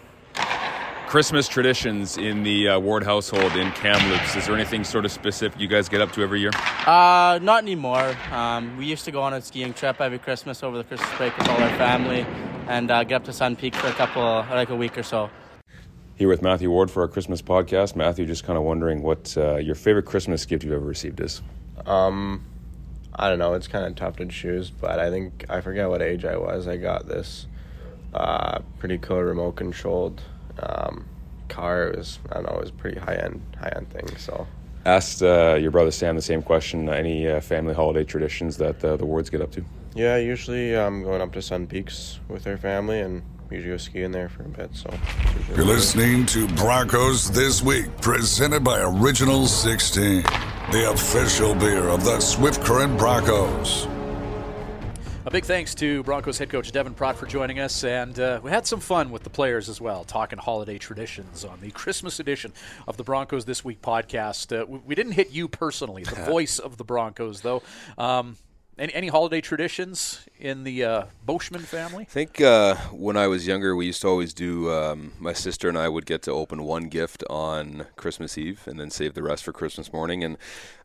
Christmas 1.07 1.47
traditions 1.47 2.19
in 2.19 2.43
the 2.43 2.69
uh, 2.69 2.81
Ward 2.81 3.05
household 3.05 3.55
in 3.55 3.71
Kamloops. 3.73 4.35
Is 4.35 4.47
there 4.47 4.57
anything 4.57 4.83
sort 4.83 5.05
of 5.05 5.13
specific 5.13 5.61
you 5.61 5.69
guys 5.69 5.89
get 5.89 6.01
up 6.01 6.11
to 6.13 6.23
every 6.23 6.41
year? 6.41 6.51
Uh, 6.85 7.39
not 7.41 7.63
anymore. 7.63 8.17
Um, 8.33 8.77
we 8.77 8.87
used 8.87 9.05
to 9.05 9.13
go 9.13 9.23
on 9.23 9.33
a 9.33 9.41
skiing 9.41 9.73
trip 9.73 10.01
every 10.01 10.19
Christmas 10.19 10.65
over 10.65 10.77
the 10.77 10.83
Christmas 10.83 11.09
break 11.17 11.37
with 11.39 11.49
all 11.49 11.63
our 11.63 11.79
family, 11.79 12.27
and 12.67 12.91
uh, 12.91 13.05
get 13.05 13.15
up 13.15 13.25
to 13.25 13.33
Sun 13.33 13.55
Peak 13.55 13.77
for 13.77 13.87
a 13.87 13.93
couple, 13.93 14.23
like 14.51 14.71
a 14.71 14.75
week 14.75 14.99
or 14.99 15.05
so. 15.05 15.31
Here 16.17 16.29
with 16.29 16.43
Matthew 16.43 16.71
Ward 16.73 16.91
for 16.91 17.03
our 17.03 17.09
Christmas 17.09 17.41
podcast. 17.41 17.95
Matthew, 17.95 18.27
just 18.27 18.43
kind 18.43 18.59
of 18.59 18.65
wondering 18.65 19.01
what 19.01 19.33
uh, 19.37 19.59
your 19.59 19.77
favorite 19.77 20.07
Christmas 20.07 20.45
gift 20.45 20.65
you've 20.65 20.73
ever 20.73 20.85
received 20.85 21.21
is. 21.21 21.41
Um, 21.87 22.45
I 23.15 23.29
don't 23.29 23.39
know. 23.39 23.55
It's 23.55 23.69
kind 23.69 23.87
of 23.87 23.95
tough 23.95 24.17
to 24.17 24.27
choose, 24.27 24.71
but 24.71 24.99
I 24.99 25.11
think 25.11 25.45
I 25.49 25.61
forget 25.61 25.89
what 25.89 26.03
age 26.03 26.25
I 26.25 26.37
was. 26.37 26.67
I 26.67 26.77
got 26.79 27.07
this 27.07 27.47
uh, 28.13 28.59
pretty 28.81 28.99
cool 28.99 29.23
remote 29.23 29.55
controlled 29.55 30.21
um, 30.63 31.07
car. 31.49 31.89
It 31.89 31.99
was 31.99 32.19
I 32.31 32.35
don't 32.35 32.45
know. 32.45 32.57
It 32.57 32.61
was 32.61 32.71
pretty 32.71 32.99
high 32.99 33.17
end 33.17 33.41
high 33.59 33.73
end 33.77 33.91
thing. 33.91 34.17
So 34.17 34.47
asked 34.85 35.23
uh, 35.23 35.55
your 35.61 35.71
brother 35.71 35.91
Sam 35.91 36.17
the 36.17 36.23
same 36.23 36.43
question. 36.43 36.89
Any 36.89 37.29
uh, 37.29 37.41
family 37.41 37.75
holiday 37.75 38.05
traditions 38.05 38.57
that 38.59 38.85
uh, 38.85 38.97
the 38.97 39.05
Wards 39.05 39.31
get 39.31 39.41
up 39.41 39.51
to? 39.53 39.65
Yeah, 39.95 40.17
usually 40.19 40.77
I'm 40.77 40.97
um, 40.97 41.03
going 41.03 41.23
up 41.23 41.33
to 41.33 41.43
Sun 41.43 41.67
Peaks 41.67 42.21
with 42.29 42.47
our 42.47 42.57
family 42.57 43.01
and 43.01 43.23
usually 43.51 43.73
go 43.73 43.77
skiing 43.77 44.13
there 44.13 44.29
for 44.29 44.43
a 44.43 44.49
bit. 44.49 44.75
So 44.75 44.91
you're 45.55 45.65
listening 45.65 46.27
to 46.27 46.47
Broncos 46.49 47.31
this 47.31 47.63
week, 47.63 47.87
presented 48.01 48.63
by 48.63 48.81
Original 48.81 49.47
16, 49.47 50.23
the 50.73 50.91
official 50.93 51.55
beer 51.55 51.89
of 51.89 52.05
the 52.05 52.21
Swift 52.21 52.63
Current 52.63 52.99
Broncos. 52.99 53.89
Big 55.37 55.45
thanks 55.45 55.75
to 55.75 56.03
Broncos 56.05 56.39
head 56.39 56.49
coach 56.49 56.73
Devin 56.73 56.95
Pratt 56.95 57.15
for 57.19 57.27
joining 57.27 57.61
us, 57.61 57.85
and 57.85 58.19
uh, 58.19 58.41
we 58.43 58.51
had 58.51 58.67
some 58.67 58.81
fun 58.81 59.11
with 59.11 59.23
the 59.23 59.29
players 59.29 59.69
as 59.69 59.83
well, 59.83 60.03
talking 60.03 60.39
holiday 60.39 60.79
traditions 60.79 61.45
on 61.45 61.61
the 61.61 61.71
Christmas 61.73 62.19
edition 62.19 62.55
of 62.89 62.97
the 62.97 63.05
Broncos 63.05 63.45
This 63.45 63.63
Week 63.63 63.83
podcast. 63.83 64.59
Uh, 64.59 64.65
we 64.65 64.95
didn't 64.95 65.13
hit 65.13 65.33
you 65.33 65.47
personally, 65.47 66.05
the 66.05 66.15
voice 66.25 66.59
of 66.59 66.79
the 66.79 66.85
Broncos, 66.85 67.43
though. 67.43 67.63
Um, 67.99 68.39
any, 68.79 68.93
any 68.95 69.09
holiday 69.09 69.41
traditions 69.41 70.27
in 70.39 70.65
the 70.65 70.85
uh, 70.85 71.05
Boschman 71.27 71.63
family? 71.63 72.03
I 72.03 72.13
think 72.13 72.41
uh, 72.41 72.77
when 72.93 73.17
I 73.17 73.27
was 73.27 73.47
younger, 73.47 73.75
we 73.75 73.87
used 73.87 74.03
to 74.03 74.09
always 74.09 74.35
do. 74.35 74.71
Um, 74.71 75.13
my 75.19 75.33
sister 75.33 75.69
and 75.69 75.79
I 75.79 75.89
would 75.89 76.07
get 76.07 76.23
to 76.23 76.33
open 76.33 76.63
one 76.63 76.89
gift 76.89 77.25
on 77.31 77.87
Christmas 77.97 78.37
Eve, 78.37 78.63
and 78.67 78.79
then 78.79 78.91
save 78.91 79.15
the 79.15 79.23
rest 79.23 79.45
for 79.45 79.53
Christmas 79.53 79.93
morning. 79.93 80.23
And 80.23 80.37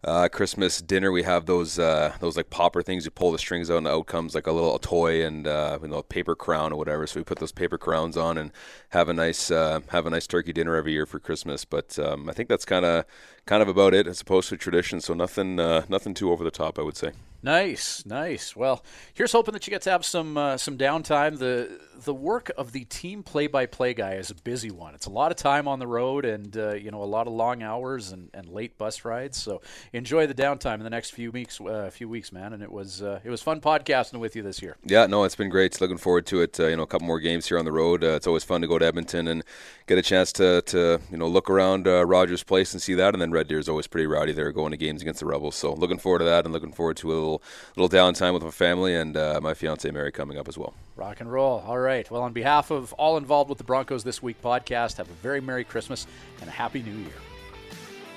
uh, 0.04 0.30
Christmas 0.30 0.82
dinner, 0.82 1.12
we 1.12 1.24
have 1.24 1.46
those 1.46 1.78
uh, 1.80 2.16
those 2.20 2.38
like 2.38 2.50
popper 2.50 2.82
things. 2.82 3.06
You 3.06 3.12
pull 3.12 3.32
the 3.32 3.40
strings 3.40 3.70
out, 3.70 3.78
and 3.78 3.88
out 3.88 4.08
comes 4.08 4.36
like 4.36 4.48
a 4.48 4.52
little 4.52 4.80
toy 4.80 5.26
and 5.26 5.46
uh, 5.46 5.80
you 5.82 5.90
know 5.90 5.98
a 5.98 6.04
paper 6.04 6.36
crown 6.36 6.72
or 6.72 6.78
whatever. 6.78 7.06
So 7.08 7.20
we 7.20 7.24
put 7.24 7.40
those 7.40 7.52
paper 7.52 7.78
crowns 7.78 8.16
on 8.16 8.38
and 8.38 8.52
have 8.90 9.10
a 9.10 9.14
nice 9.14 9.52
uh, 9.52 9.82
have 9.90 10.06
a 10.06 10.10
nice 10.10 10.28
turkey 10.28 10.54
dinner 10.54 10.76
every 10.76 10.94
year 10.94 11.06
for 11.06 11.20
Christmas. 11.20 11.66
But 11.66 12.00
um, 12.00 12.30
I 12.30 12.34
think 12.34 12.48
that's 12.48 12.66
kind 12.66 12.86
of 12.86 13.06
kind 13.46 13.62
of 13.62 13.68
about 13.68 13.94
it 13.94 14.08
as 14.08 14.22
opposed 14.22 14.50
to 14.50 14.58
tradition. 14.58 15.02
So 15.02 15.14
nothing 15.14 15.60
uh, 15.60 15.86
nothing 15.90 16.14
too 16.14 16.32
over 16.32 16.44
the 16.44 16.52
top, 16.52 16.80
I 16.80 16.84
would 16.84 16.96
say. 16.96 17.12
Nice, 17.44 18.06
nice. 18.06 18.56
Well, 18.56 18.84
here's 19.16 19.32
hoping 19.32 19.54
that 19.54 19.66
you 19.66 19.72
get 19.72 19.82
to 19.84 19.90
have 19.90 20.06
some 20.06 20.38
uh, 20.38 20.58
some 20.58 20.78
downtime. 20.78 21.40
The 21.40 21.80
the 22.04 22.14
work 22.14 22.52
of 22.56 22.72
the 22.72 22.86
team 22.86 23.24
play 23.24 23.48
by 23.48 23.66
play 23.66 23.96
guy 23.96 24.14
is 24.14 24.30
a 24.30 24.36
busy 24.36 24.70
one. 24.70 24.94
It's 24.94 25.08
a 25.08 25.12
lot 25.12 25.32
of 25.32 25.38
time 25.38 25.68
on 25.68 25.80
the 25.80 25.88
road, 25.88 26.24
and 26.24 26.56
uh, 26.56 26.74
you 26.74 26.92
know 26.92 27.02
a 27.02 27.06
lot 27.06 27.26
of 27.26 27.34
long 27.34 27.64
hours 27.64 28.12
and, 28.12 28.30
and 28.36 28.48
late 28.48 28.78
bus 28.78 29.04
rides. 29.06 29.38
So 29.38 29.62
enjoy 29.92 30.28
the 30.28 30.36
downtime 30.36 30.76
in 30.76 30.84
the 30.84 30.92
next 30.92 31.12
few 31.12 31.32
weeks, 31.32 31.60
uh, 31.60 31.90
few 31.92 32.08
weeks, 32.08 32.32
man. 32.32 32.54
And 32.54 32.62
it 32.62 32.72
was 32.72 33.02
uh, 33.02 33.22
it 33.24 33.32
was 33.32 33.42
fun 33.42 33.60
podcasting 33.60 34.20
with 34.20 34.36
you 34.36 34.44
this 34.44 34.62
year. 34.62 34.78
Yeah, 34.84 35.08
no, 35.08 35.24
it's 35.24 35.36
been 35.36 35.50
great. 35.50 35.82
Looking 35.82 35.98
forward 35.98 36.28
to 36.28 36.42
it. 36.42 36.60
Uh, 36.60 36.68
you 36.68 36.76
know, 36.76 36.84
a 36.84 36.88
couple 36.88 37.08
more 37.08 37.20
games 37.20 37.48
here 37.48 37.58
on 37.58 37.66
the 37.66 37.72
road. 37.72 38.04
Uh, 38.04 38.10
it's 38.10 38.28
always 38.28 38.44
fun 38.44 38.62
to 38.62 38.68
go 38.68 38.78
to 38.78 38.86
Edmonton 38.86 39.28
and 39.28 39.44
get 39.88 39.98
a 39.98 40.04
chance 40.04 40.32
to 40.34 40.62
to 40.62 41.00
you 41.10 41.18
know 41.18 41.28
look 41.28 41.50
around 41.50 41.88
Rogers 41.88 42.44
Place 42.44 42.74
and 42.74 42.82
see 42.82 42.94
that. 42.94 43.16
And 43.16 43.22
then 43.22 43.32
Red 43.32 43.48
Deer 43.48 43.58
is 43.58 43.68
always 43.68 43.88
pretty 43.88 44.06
rowdy 44.06 44.32
there, 44.32 44.52
going 44.52 44.72
to 44.72 44.78
games 44.78 45.02
against 45.02 45.22
the 45.22 45.26
Rebels. 45.26 45.56
So 45.56 45.74
looking 45.74 45.98
forward 45.98 46.20
to 46.20 46.26
that, 46.26 46.46
and 46.46 46.54
looking 46.54 46.72
forward 46.72 46.98
to 46.98 47.12
a 47.12 47.14
little 47.14 47.31
little 47.32 47.42
little 47.76 47.90
downtime 47.90 48.34
with 48.34 48.44
my 48.44 48.52
family 48.52 48.96
and 48.96 49.16
uh, 49.18 49.40
my 49.42 49.54
fiance 49.54 49.90
Mary 49.92 50.12
coming 50.12 50.38
up 50.38 50.48
as 50.48 50.58
well. 50.58 50.74
Rock 50.96 51.20
and 51.22 51.32
roll. 51.32 51.64
All 51.66 51.80
right. 51.80 52.10
Well, 52.10 52.22
on 52.22 52.34
behalf 52.34 52.72
of 52.72 52.94
all 52.94 53.18
involved 53.18 53.50
with 53.50 53.58
the 53.58 53.64
Broncos 53.64 54.04
This 54.04 54.22
Week 54.22 54.42
podcast, 54.42 54.98
have 54.98 55.10
a 55.10 55.14
very 55.14 55.42
Merry 55.42 55.64
Christmas 55.64 56.08
and 56.40 56.50
a 56.50 56.52
Happy 56.52 56.82
New 56.82 56.96
Year. 56.96 57.14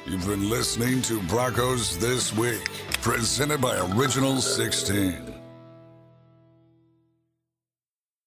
You've 0.06 0.26
been 0.26 0.50
listening 0.50 1.00
to 1.02 1.20
Broncos 1.22 1.96
This 1.98 2.36
Week, 2.36 2.62
presented 3.00 3.60
by 3.60 3.78
Original 3.96 4.36
16. 4.36 5.33